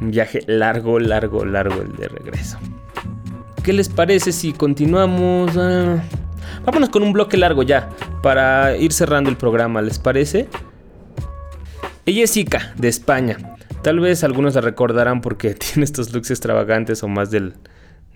Un 0.00 0.10
viaje 0.10 0.40
largo, 0.46 0.98
largo, 0.98 1.44
largo 1.44 1.82
el 1.82 1.96
de 1.96 2.08
regreso. 2.08 2.58
¿Qué 3.62 3.72
les 3.72 3.88
parece 3.88 4.32
si 4.32 4.52
continuamos? 4.52 5.56
Ah, 5.56 6.02
vámonos 6.64 6.90
con 6.90 7.02
un 7.02 7.12
bloque 7.12 7.36
largo 7.36 7.62
ya, 7.62 7.88
para 8.22 8.76
ir 8.76 8.92
cerrando 8.92 9.30
el 9.30 9.36
programa, 9.36 9.80
¿les 9.80 9.98
parece? 9.98 10.48
Ella 12.06 12.24
es 12.24 12.36
Ica, 12.36 12.74
de 12.76 12.88
España. 12.88 13.56
Tal 13.82 14.00
vez 14.00 14.24
algunos 14.24 14.54
la 14.54 14.60
recordarán 14.60 15.20
porque 15.20 15.54
tiene 15.54 15.84
estos 15.84 16.12
looks 16.12 16.30
extravagantes 16.30 17.02
o 17.02 17.08
más 17.08 17.30
del, 17.30 17.54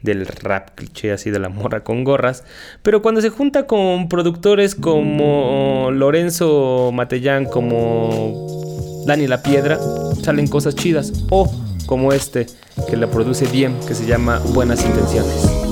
del 0.02 0.26
rap 0.26 0.70
cliché 0.74 1.12
así 1.12 1.30
de 1.30 1.38
la 1.38 1.48
morra 1.48 1.84
con 1.84 2.04
gorras. 2.04 2.44
Pero 2.82 3.02
cuando 3.02 3.20
se 3.20 3.30
junta 3.30 3.66
con 3.66 4.08
productores 4.08 4.74
como 4.74 5.90
Lorenzo 5.92 6.90
Matellán, 6.92 7.46
como 7.46 9.04
Dani 9.06 9.26
La 9.26 9.42
Piedra, 9.42 9.78
salen 10.28 10.46
cosas 10.46 10.74
chidas. 10.74 11.10
O 11.30 11.50
como 11.86 12.12
este, 12.12 12.46
que 12.86 12.98
la 12.98 13.10
produce 13.10 13.46
bien, 13.46 13.74
que 13.86 13.94
se 13.94 14.04
llama 14.04 14.40
Buenas 14.52 14.84
Intenciones. 14.84 15.67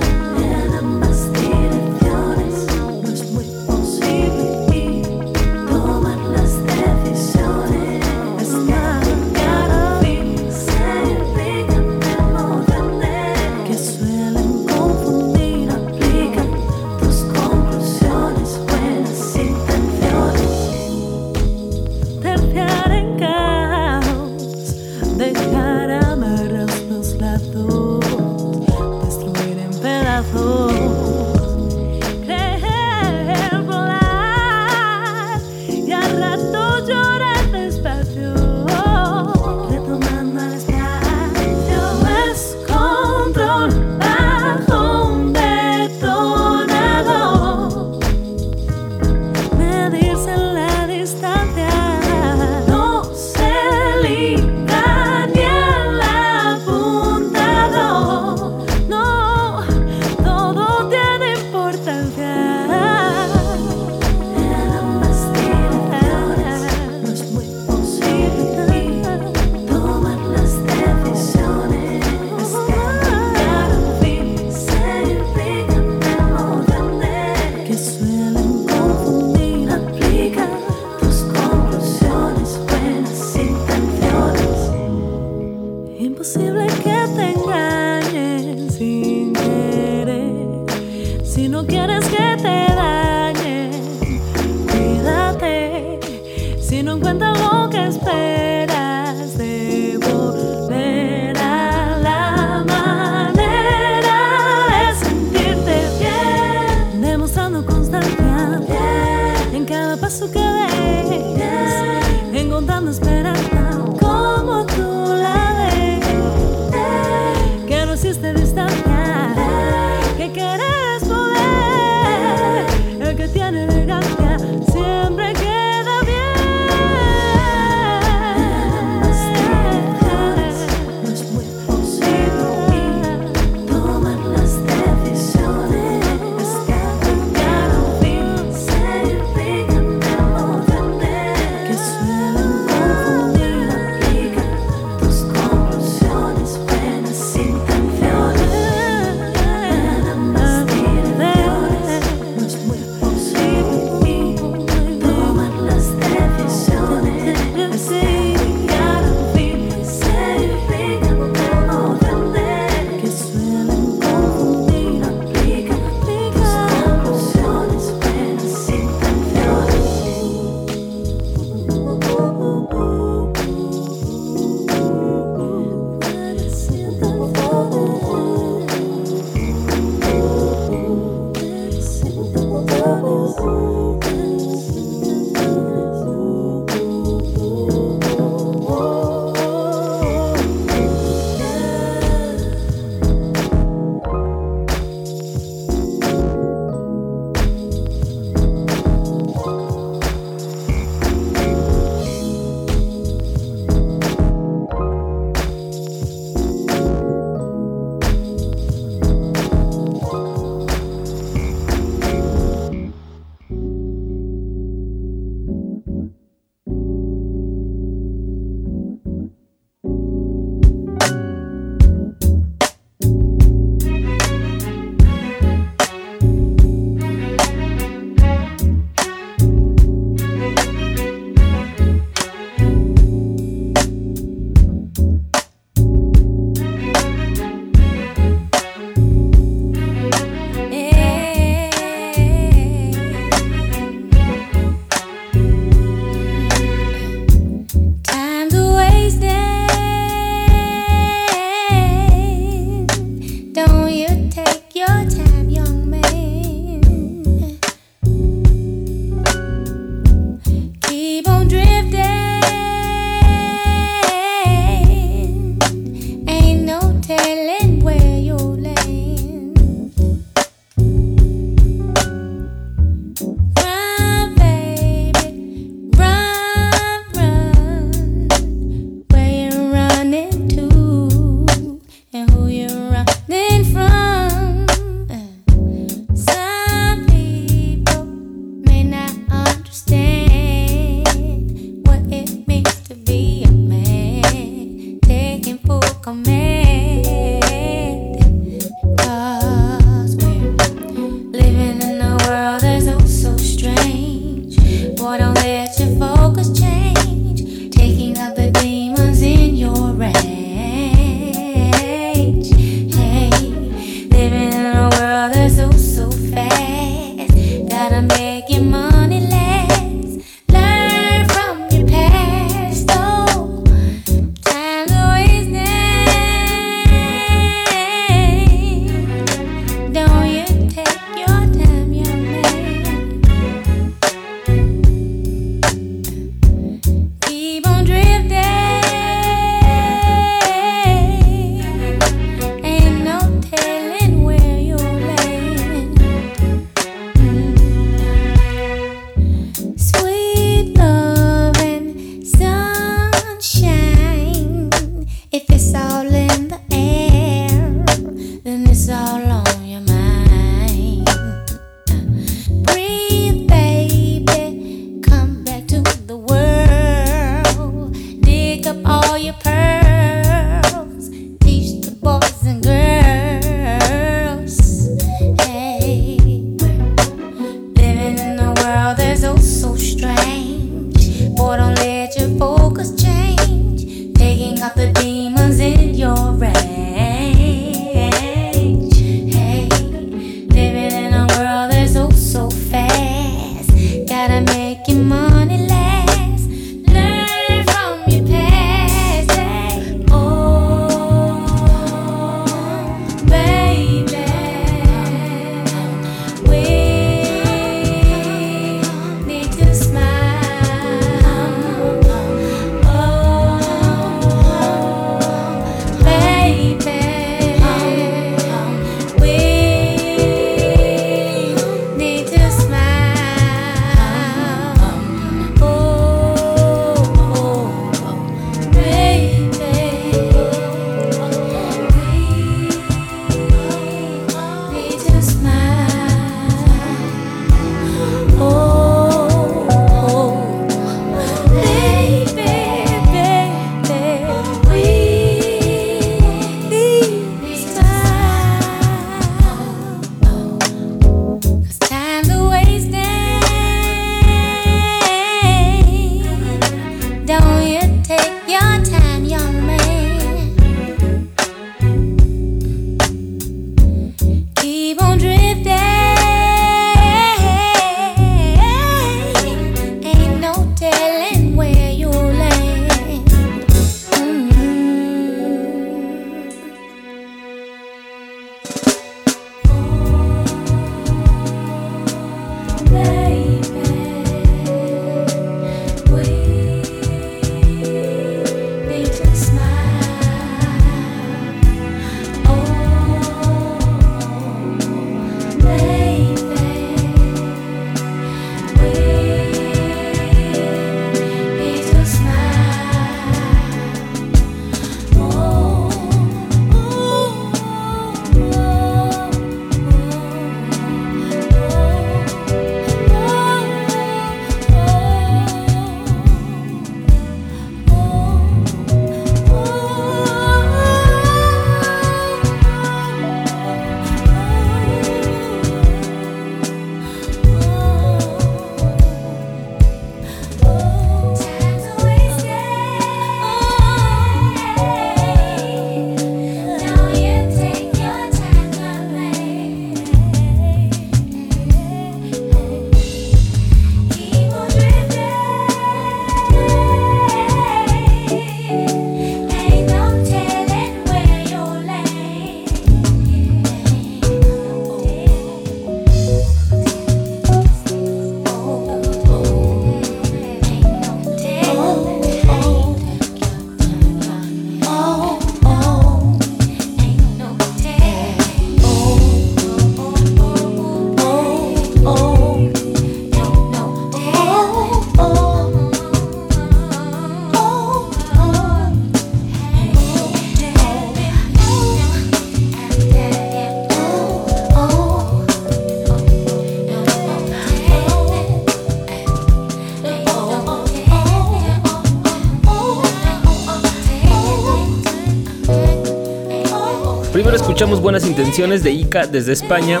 Buenas 598.02 598.26
Intenciones 598.26 598.82
de 598.82 598.90
Ica 598.90 599.26
desde 599.26 599.52
España 599.52 600.00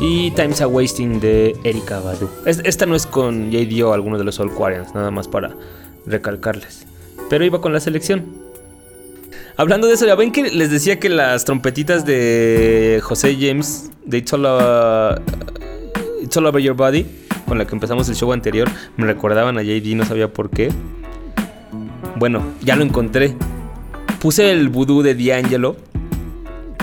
y 0.00 0.30
Times 0.32 0.60
a 0.60 0.66
Wasting 0.66 1.20
de 1.20 1.54
Erika 1.62 2.00
Badu. 2.00 2.28
Es- 2.46 2.60
esta 2.64 2.86
no 2.86 2.96
es 2.96 3.06
con 3.06 3.50
JD 3.50 3.82
o 3.84 3.92
alguno 3.92 4.18
de 4.18 4.24
los 4.24 4.40
All 4.40 4.50
Quarians, 4.52 4.94
nada 4.94 5.10
más 5.10 5.28
para 5.28 5.54
recalcarles. 6.06 6.86
Pero 7.28 7.44
iba 7.44 7.60
con 7.60 7.72
la 7.72 7.80
selección. 7.80 8.24
Hablando 9.56 9.86
de 9.86 9.94
eso, 9.94 10.06
ya 10.06 10.14
ven 10.14 10.32
que 10.32 10.50
les 10.50 10.70
decía 10.70 10.98
que 10.98 11.08
las 11.10 11.44
trompetitas 11.44 12.06
de 12.06 13.00
José 13.02 13.36
James 13.38 13.90
de 14.06 14.18
It's 14.18 14.32
All, 14.32 14.46
uh, 14.46 16.22
It's 16.22 16.34
Your 16.62 16.74
Body, 16.74 17.06
con 17.46 17.58
la 17.58 17.66
que 17.66 17.74
empezamos 17.74 18.08
el 18.08 18.16
show 18.16 18.32
anterior, 18.32 18.68
me 18.96 19.06
recordaban 19.06 19.58
a 19.58 19.62
JD, 19.62 19.94
no 19.94 20.06
sabía 20.06 20.32
por 20.32 20.48
qué. 20.50 20.70
Bueno, 22.16 22.42
ya 22.62 22.74
lo 22.76 22.82
encontré. 22.84 23.34
Puse 24.20 24.50
el 24.50 24.68
vudú 24.70 25.02
de 25.02 25.14
D'Angelo 25.14 25.76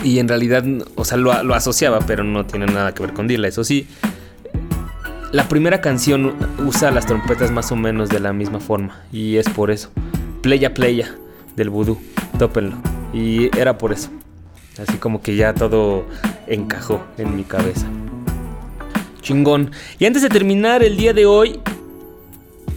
y 0.04 0.20
en 0.20 0.28
realidad, 0.28 0.64
o 0.96 1.06
sea, 1.06 1.18
lo, 1.18 1.44
lo 1.44 1.56
asociaba, 1.56 2.00
pero 2.00 2.24
no 2.24 2.46
tiene 2.46 2.66
nada 2.66 2.94
que 2.94 3.04
ver 3.04 3.14
con 3.14 3.28
Dila. 3.28 3.48
Eso 3.48 3.64
sí, 3.64 3.88
la 5.32 5.48
primera 5.48 5.80
canción 5.80 6.36
usa 6.66 6.90
las 6.90 7.06
trompetas 7.06 7.52
más 7.52 7.72
o 7.72 7.76
menos 7.76 8.10
de 8.10 8.20
la 8.20 8.34
misma 8.34 8.60
forma 8.60 9.04
y 9.12 9.38
es 9.38 9.48
por 9.48 9.70
eso. 9.70 9.92
Playa 10.42 10.74
Playa 10.74 11.16
del 11.56 11.70
vudú, 11.70 12.00
tópenlo. 12.40 12.78
Y 13.14 13.56
era 13.58 13.78
por 13.78 13.92
eso. 13.92 14.10
Así 14.80 14.98
como 14.98 15.22
que 15.22 15.36
ya 15.36 15.54
todo 15.54 16.06
encajó 16.48 17.04
en 17.18 17.36
mi 17.36 17.44
cabeza. 17.44 17.86
Chingón. 19.22 19.72
Y 20.00 20.06
antes 20.06 20.22
de 20.24 20.30
terminar 20.30 20.84
el 20.84 20.98
día 20.98 21.14
de 21.14 21.26
hoy, 21.26 21.60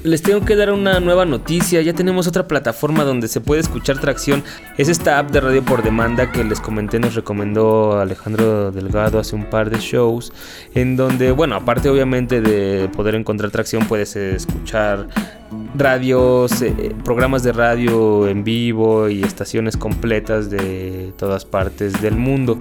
les 0.04 0.22
tengo 0.22 0.44
que 0.44 0.56
dar 0.56 0.72
una 0.72 1.00
nueva 1.00 1.24
noticia. 1.24 1.80
Ya 1.82 1.92
tenemos 1.92 2.26
otra 2.26 2.46
plataforma 2.48 3.04
donde 3.04 3.28
se 3.28 3.40
puede 3.40 3.60
escuchar 3.60 3.98
tracción. 3.98 4.42
Es 4.78 4.88
esta 4.88 5.18
app 5.18 5.30
de 5.30 5.40
radio 5.40 5.62
por 5.64 5.82
demanda 5.82 6.30
que 6.32 6.44
les 6.44 6.60
comenté, 6.60 6.98
nos 6.98 7.14
recomendó 7.14 7.98
Alejandro 7.98 8.72
Delgado 8.72 9.18
hace 9.18 9.36
un 9.36 9.44
par 9.44 9.70
de 9.70 9.78
shows. 9.78 10.32
En 10.74 10.96
donde, 10.96 11.30
bueno, 11.32 11.56
aparte 11.56 11.88
obviamente 11.88 12.40
de 12.40 12.88
poder 12.88 13.14
encontrar 13.14 13.50
tracción, 13.50 13.86
puedes 13.86 14.16
escuchar 14.16 15.08
radios, 15.76 16.62
eh, 16.62 16.94
programas 17.04 17.42
de 17.42 17.52
radio 17.52 18.26
en 18.28 18.44
vivo 18.44 19.08
y 19.08 19.22
estaciones 19.22 19.76
completas 19.76 20.50
de 20.50 21.12
todas 21.16 21.44
partes 21.44 22.00
del 22.00 22.16
mundo. 22.16 22.58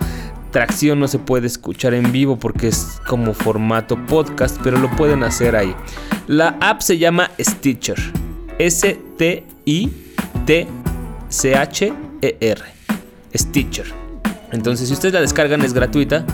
Tracción 0.51 0.99
no 0.99 1.07
se 1.07 1.17
puede 1.17 1.47
escuchar 1.47 1.93
en 1.93 2.11
vivo 2.11 2.37
porque 2.37 2.67
es 2.67 2.99
como 3.07 3.33
formato 3.33 3.97
podcast, 4.05 4.57
pero 4.61 4.77
lo 4.77 4.91
pueden 4.97 5.23
hacer 5.23 5.55
ahí. 5.55 5.73
La 6.27 6.57
app 6.59 6.81
se 6.81 6.97
llama 6.97 7.31
Stitcher. 7.39 7.97
S-T-I-T-C-H-E-R. 8.59 9.41
Stitcher. 13.33 13.85
Entonces, 14.51 14.89
si 14.89 14.93
ustedes 14.93 15.13
la 15.13 15.21
descargan, 15.21 15.61
es 15.61 15.73
gratuita. 15.73 16.25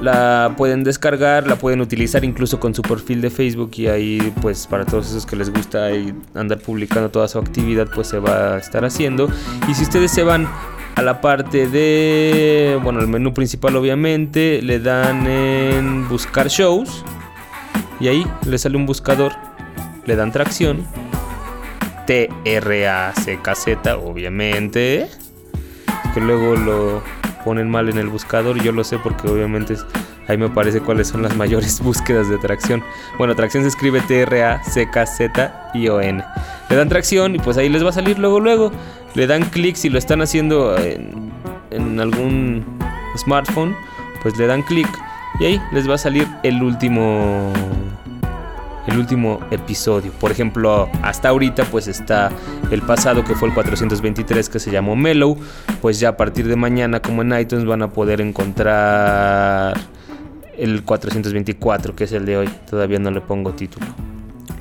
La 0.00 0.54
pueden 0.56 0.82
descargar, 0.84 1.46
la 1.46 1.56
pueden 1.56 1.80
utilizar 1.80 2.24
incluso 2.24 2.58
con 2.60 2.74
su 2.74 2.82
perfil 2.82 3.20
de 3.20 3.30
Facebook 3.30 3.72
y 3.76 3.88
ahí 3.88 4.32
pues 4.40 4.66
para 4.68 4.86
todos 4.86 5.10
esos 5.10 5.26
que 5.26 5.34
les 5.34 5.52
gusta 5.52 5.88
andar 6.34 6.58
publicando 6.60 7.10
toda 7.10 7.26
su 7.26 7.36
actividad 7.38 7.88
pues 7.92 8.06
se 8.06 8.20
va 8.20 8.54
a 8.54 8.58
estar 8.58 8.84
haciendo. 8.84 9.28
Y 9.68 9.74
si 9.74 9.82
ustedes 9.82 10.12
se 10.12 10.22
van 10.22 10.48
a 10.98 11.02
la 11.02 11.20
parte 11.20 11.68
de, 11.68 12.76
bueno, 12.82 12.98
el 12.98 13.06
menú 13.06 13.32
principal 13.32 13.76
obviamente, 13.76 14.60
le 14.62 14.80
dan 14.80 15.28
en 15.28 16.08
buscar 16.08 16.48
shows. 16.48 17.04
Y 18.00 18.08
ahí 18.08 18.26
le 18.44 18.58
sale 18.58 18.76
un 18.76 18.84
buscador, 18.84 19.30
le 20.06 20.16
dan 20.16 20.32
tracción, 20.32 20.84
T-R-A-C-K-Z 22.08 23.96
obviamente, 23.96 25.08
que 26.14 26.20
luego 26.20 26.56
lo 26.56 27.00
ponen 27.44 27.70
mal 27.70 27.88
en 27.88 27.98
el 27.98 28.08
buscador 28.08 28.60
yo 28.60 28.72
lo 28.72 28.82
sé 28.82 28.98
porque 28.98 29.28
obviamente 29.28 29.76
ahí 30.28 30.38
me 30.38 30.48
parece 30.48 30.80
cuáles 30.80 31.08
son 31.08 31.22
las 31.22 31.34
mayores 31.36 31.80
búsquedas 31.82 32.28
de 32.28 32.38
tracción. 32.38 32.84
Bueno, 33.18 33.34
tracción 33.34 33.64
se 33.64 33.68
escribe 33.68 34.00
T-R-A-C-K-Z-I-O-N. 34.02 36.24
Le 36.70 36.76
dan 36.76 36.88
tracción 36.88 37.34
y 37.34 37.38
pues 37.38 37.56
ahí 37.56 37.68
les 37.68 37.84
va 37.84 37.88
a 37.90 37.92
salir 37.92 38.18
luego 38.18 38.40
luego. 38.40 38.70
Le 39.14 39.26
dan 39.26 39.42
clic 39.50 39.76
si 39.76 39.88
lo 39.88 39.98
están 39.98 40.22
haciendo 40.22 40.78
en, 40.78 41.32
en 41.70 41.98
algún 41.98 42.64
smartphone, 43.16 43.74
pues 44.22 44.38
le 44.38 44.46
dan 44.46 44.62
clic 44.62 44.88
y 45.40 45.46
ahí 45.46 45.60
les 45.72 45.88
va 45.88 45.94
a 45.94 45.98
salir 45.98 46.28
el 46.42 46.62
último 46.62 47.52
el 48.88 48.98
último 48.98 49.40
episodio. 49.50 50.10
Por 50.12 50.30
ejemplo, 50.30 50.88
hasta 51.02 51.28
ahorita 51.28 51.64
pues 51.64 51.88
está 51.88 52.30
el 52.70 52.80
pasado 52.82 53.22
que 53.22 53.34
fue 53.34 53.48
el 53.48 53.54
423 53.54 54.48
que 54.48 54.58
se 54.58 54.70
llamó 54.70 54.96
Mellow. 54.96 55.36
Pues 55.82 56.00
ya 56.00 56.10
a 56.10 56.16
partir 56.16 56.48
de 56.48 56.56
mañana 56.56 57.00
como 57.00 57.22
en 57.22 57.38
iTunes 57.38 57.66
van 57.66 57.82
a 57.82 57.90
poder 57.90 58.22
encontrar 58.22 59.76
el 60.58 60.84
424 60.84 61.94
que 61.96 62.04
es 62.04 62.12
el 62.12 62.26
de 62.26 62.36
hoy. 62.36 62.48
Todavía 62.68 62.98
no 62.98 63.10
le 63.10 63.20
pongo 63.20 63.52
título. 63.52 63.86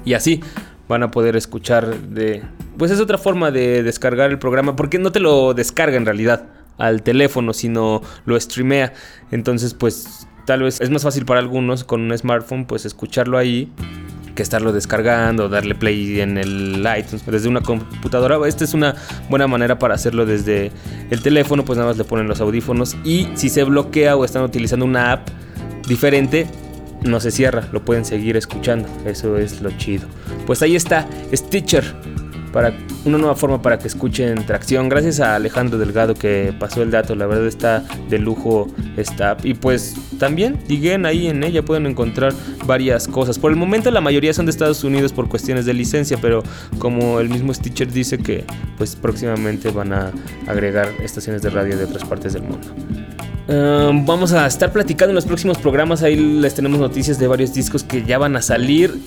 Y 0.06 0.14
así 0.14 0.42
van 0.88 1.04
a 1.04 1.12
poder 1.12 1.36
escuchar 1.36 2.00
de... 2.00 2.44
Pues 2.78 2.92
es 2.92 3.00
otra 3.00 3.18
forma 3.18 3.52
de 3.52 3.84
descargar 3.84 4.30
el 4.30 4.40
programa 4.40 4.76
porque 4.76 5.00
no 5.00 5.12
te 5.12 5.20
lo 5.20 5.54
descarga 5.54 5.98
en 5.98 6.06
realidad 6.06 6.46
al 6.78 7.02
teléfono, 7.02 7.54
sino 7.54 8.02
lo 8.26 8.40
streamea. 8.40 8.94
Entonces 9.32 9.74
pues 9.74 10.28
tal 10.46 10.64
vez 10.64 10.80
es 10.80 10.90
más 10.90 11.04
fácil 11.04 11.26
para 11.26 11.40
algunos 11.40 11.84
con 11.84 12.02
un 12.02 12.18
smartphone 12.18 12.66
pues 12.66 12.86
escucharlo 12.86 13.38
ahí 13.38 13.72
que 14.38 14.44
estarlo 14.44 14.72
descargando, 14.72 15.50
darle 15.50 15.74
play 15.76 16.22
en 16.22 16.38
el 16.38 16.88
iTunes 16.98 17.26
desde 17.26 17.50
una 17.50 17.62
computadora. 17.62 18.38
Esta 18.48 18.64
es 18.64 18.74
una 18.74 18.96
buena 19.30 19.48
manera 19.48 19.80
para 19.80 19.96
hacerlo 19.96 20.26
desde 20.26 20.72
el 21.10 21.22
teléfono, 21.22 21.66
pues 21.66 21.78
nada 21.78 21.90
más 21.90 21.98
le 21.98 22.04
ponen 22.04 22.28
los 22.28 22.40
audífonos 22.40 22.96
y 23.04 23.28
si 23.34 23.50
se 23.50 23.64
bloquea 23.64 24.16
o 24.16 24.24
están 24.24 24.44
utilizando 24.44 24.86
una 24.86 25.12
app 25.12 25.28
diferente, 25.88 26.48
no 27.04 27.20
se 27.20 27.32
cierra, 27.32 27.68
lo 27.72 27.84
pueden 27.84 28.06
seguir 28.06 28.38
escuchando. 28.38 28.88
Eso 29.06 29.38
es 29.38 29.62
lo 29.62 29.72
chido. 29.72 30.08
Pues 30.46 30.62
ahí 30.62 30.76
está 30.76 31.08
Stitcher 31.34 31.96
para 32.52 32.74
una 33.06 33.18
nueva 33.18 33.36
forma 33.36 33.62
para 33.62 33.78
que 33.78 33.88
escuchen 33.88 34.46
tracción. 34.46 34.90
Gracias 34.90 35.20
a 35.20 35.36
Alejandro 35.36 35.78
Delgado 35.78 36.16
que 36.16 36.54
pasó 36.58 36.82
el 36.82 36.92
dato, 36.92 37.16
la 37.16 37.28
verdad 37.28 37.46
está 37.46 37.84
de 38.10 38.20
lujo 38.20 38.68
esta 38.96 39.32
app. 39.32 39.46
Y 39.46 39.54
pues 39.54 39.96
también 40.18 40.58
diguen 40.68 41.06
ahí 41.06 41.28
en 41.28 41.44
ella, 41.44 41.64
pueden 41.64 41.86
encontrar 41.86 42.34
varias 42.66 43.08
cosas. 43.08 43.38
Por 43.38 43.52
el 43.52 43.58
momento 43.58 43.92
la 43.92 44.02
mayoría 44.02 44.34
son 44.34 44.46
de 44.46 44.52
Estados 44.52 44.84
Unidos 44.84 45.14
por 45.14 45.30
cuestiones 45.30 45.66
de 45.66 45.74
licencia, 45.74 46.18
pero 46.22 46.44
como 46.80 47.20
el 47.20 47.30
mismo 47.30 47.54
Stitcher 47.54 47.92
dice 47.92 48.18
que 48.18 48.44
pues 48.78 48.96
próximamente 48.96 49.70
van 49.70 49.94
a 49.94 50.12
agregar 50.48 50.90
estaciones 51.04 51.42
de 51.42 51.50
radio 51.50 51.78
de 51.78 51.86
otras 51.86 52.06
partes 52.06 52.34
del 52.34 52.44
mundo. 52.44 52.68
Um, 53.48 54.06
vamos 54.06 54.34
a 54.34 54.46
estar 54.46 54.74
platicando 54.74 55.12
en 55.12 55.16
los 55.16 55.26
próximos 55.26 55.58
programas. 55.58 56.04
Ahí 56.04 56.18
les 56.18 56.54
tenemos 56.54 56.80
noticias 56.80 57.18
de 57.18 57.28
varios 57.28 57.54
discos 57.54 57.82
que 57.82 58.04
ya 58.04 58.18
van 58.18 58.36
a 58.36 58.42
salir 58.42 59.00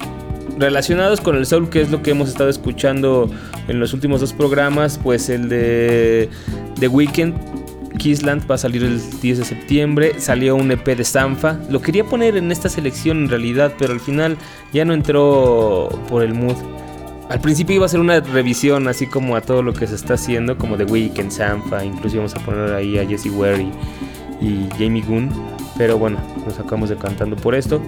relacionados 0.57 1.21
con 1.21 1.37
el 1.37 1.45
soul, 1.45 1.69
que 1.69 1.83
es 1.83 1.91
lo 1.91 2.03
que 2.03 2.13
hemos 2.13 2.31
estado 2.31 2.49
escuchando 2.49 3.31
en 3.69 3.81
los 3.81 3.93
últimos 3.93 4.21
dos 4.21 4.33
programas. 4.33 4.99
Pues 5.03 5.29
el 5.29 5.51
de 5.51 6.31
The 6.79 6.89
Weeknd, 6.89 7.35
Kissland, 7.99 8.51
va 8.51 8.55
a 8.55 8.59
salir 8.59 8.83
el 8.83 8.99
10 9.21 9.39
de 9.39 9.45
septiembre. 9.45 10.15
Salió 10.19 10.57
un 10.57 10.71
EP 10.71 10.87
de 10.87 11.05
Sanfa. 11.05 11.59
Lo 11.69 11.83
quería 11.83 12.05
poner 12.05 12.39
en 12.39 12.51
esta 12.51 12.71
selección 12.71 13.19
en 13.19 13.29
realidad, 13.29 13.75
pero 13.79 13.93
al 13.93 14.01
final 14.01 14.39
ya 14.73 14.87
no 14.87 14.95
entró 14.95 15.91
por 16.09 16.23
el 16.23 16.33
mood. 16.33 16.57
Al 17.29 17.43
principio 17.43 17.77
iba 17.77 17.87
a 17.87 17.89
ser 17.89 18.01
una 18.01 18.21
revisión 18.21 18.89
así 18.89 19.07
como 19.07 19.37
a 19.37 19.43
todo 19.43 19.63
lo 19.63 19.75
que 19.75 19.87
se 19.87 19.95
está 19.95 20.15
haciendo, 20.15 20.57
como 20.57 20.77
The 20.77 20.85
Weeknd, 20.85 21.31
Sanfa, 21.31 21.85
incluso 21.85 22.17
íbamos 22.17 22.35
a 22.35 22.41
poner 22.41 22.73
ahí 22.73 22.99
a 22.99 23.07
Jesse 23.07 23.27
Ware 23.27 23.71
y, 24.41 24.69
Jamie 24.79 25.03
Goon. 25.03 25.31
Pero 25.77 25.99
bueno, 25.99 26.19
nos 26.45 26.59
acabamos 26.59 26.91
decantando 26.91 27.37
por 27.37 27.55
esto. 27.55 27.81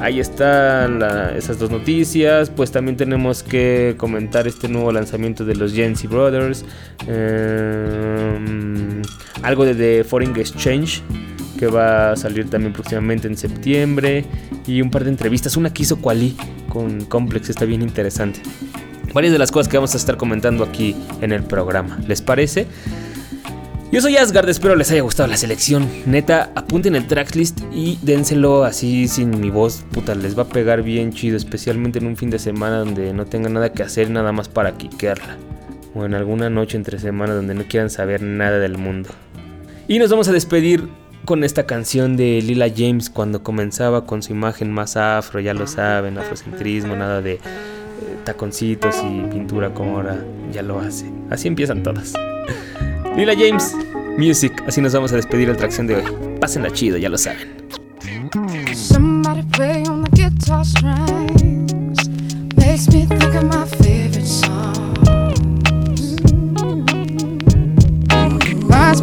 Ahí 0.00 0.20
están 0.20 1.02
esas 1.36 1.58
dos 1.58 1.70
noticias. 1.70 2.50
Pues 2.50 2.70
también 2.70 2.96
tenemos 2.96 3.42
que 3.42 3.94
comentar 3.96 4.46
este 4.46 4.68
nuevo 4.68 4.92
lanzamiento 4.92 5.44
de 5.44 5.54
los 5.54 5.72
Jency 5.72 6.06
Brothers. 6.06 6.64
Em, 7.06 9.02
algo 9.42 9.64
de 9.64 9.74
The 9.74 10.04
Foreign 10.04 10.36
Exchange 10.36 11.02
que 11.58 11.66
va 11.66 12.12
a 12.12 12.16
salir 12.16 12.48
también 12.48 12.72
próximamente 12.72 13.28
en 13.28 13.36
septiembre. 13.36 14.24
Y 14.66 14.82
un 14.82 14.90
par 14.90 15.04
de 15.04 15.10
entrevistas. 15.10 15.56
Una 15.56 15.72
que 15.72 15.82
hizo 15.82 16.00
Quali 16.00 16.36
con 16.68 17.04
Complex 17.06 17.50
está 17.50 17.64
bien 17.64 17.82
interesante. 17.82 18.40
Varias 19.14 19.32
de 19.32 19.38
las 19.38 19.50
cosas 19.50 19.68
que 19.68 19.76
vamos 19.76 19.94
a 19.94 19.96
estar 19.96 20.16
comentando 20.16 20.64
aquí 20.64 20.94
en 21.20 21.32
el 21.32 21.42
programa. 21.42 21.98
¿Les 22.06 22.22
parece? 22.22 22.66
Yo 23.90 24.02
soy 24.02 24.18
Asgard, 24.18 24.50
espero 24.50 24.76
les 24.76 24.90
haya 24.90 25.00
gustado 25.00 25.30
la 25.30 25.38
selección. 25.38 25.88
Neta, 26.04 26.50
apunten 26.54 26.94
el 26.94 27.06
tracklist 27.06 27.58
y 27.72 27.98
dénselo 28.02 28.64
así 28.64 29.08
sin 29.08 29.40
mi 29.40 29.48
voz. 29.48 29.82
Puta, 29.92 30.14
les 30.14 30.38
va 30.38 30.42
a 30.42 30.48
pegar 30.48 30.82
bien 30.82 31.10
chido, 31.10 31.38
especialmente 31.38 31.98
en 31.98 32.06
un 32.06 32.14
fin 32.14 32.28
de 32.28 32.38
semana 32.38 32.80
donde 32.80 33.14
no 33.14 33.24
tengan 33.24 33.54
nada 33.54 33.72
que 33.72 33.82
hacer 33.82 34.10
nada 34.10 34.30
más 34.30 34.50
para 34.50 34.76
quiquearla. 34.76 35.38
O 35.94 36.04
en 36.04 36.12
alguna 36.12 36.50
noche 36.50 36.76
entre 36.76 36.98
semana 36.98 37.32
donde 37.32 37.54
no 37.54 37.64
quieran 37.66 37.88
saber 37.88 38.20
nada 38.20 38.58
del 38.58 38.76
mundo. 38.76 39.08
Y 39.88 39.98
nos 39.98 40.10
vamos 40.10 40.28
a 40.28 40.32
despedir 40.32 40.86
con 41.24 41.42
esta 41.42 41.64
canción 41.64 42.18
de 42.18 42.42
Lila 42.42 42.68
James 42.68 43.08
cuando 43.08 43.42
comenzaba 43.42 44.04
con 44.04 44.22
su 44.22 44.32
imagen 44.32 44.70
más 44.70 44.98
afro, 44.98 45.40
ya 45.40 45.54
lo 45.54 45.66
saben, 45.66 46.18
afrocentrismo, 46.18 46.94
nada 46.94 47.22
de 47.22 47.34
eh, 47.34 47.40
taconcitos 48.24 48.96
y 49.02 49.22
pintura 49.30 49.72
como 49.72 49.96
ahora 49.96 50.22
ya 50.52 50.60
lo 50.60 50.78
hace. 50.78 51.10
Así 51.30 51.48
empiezan 51.48 51.82
todas. 51.82 52.12
Lila 53.18 53.34
James, 53.36 53.74
Music. 54.16 54.52
Así 54.68 54.80
nos 54.80 54.92
vamos 54.92 55.12
a 55.12 55.16
despedir 55.16 55.48
el 55.48 55.56
tracción 55.56 55.88
de 55.88 55.96
hoy. 55.96 56.04
Pásenla 56.40 56.70
chido, 56.70 56.98
ya 56.98 57.08
lo 57.08 57.18
saben. 57.18 57.48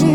me 0.02 0.15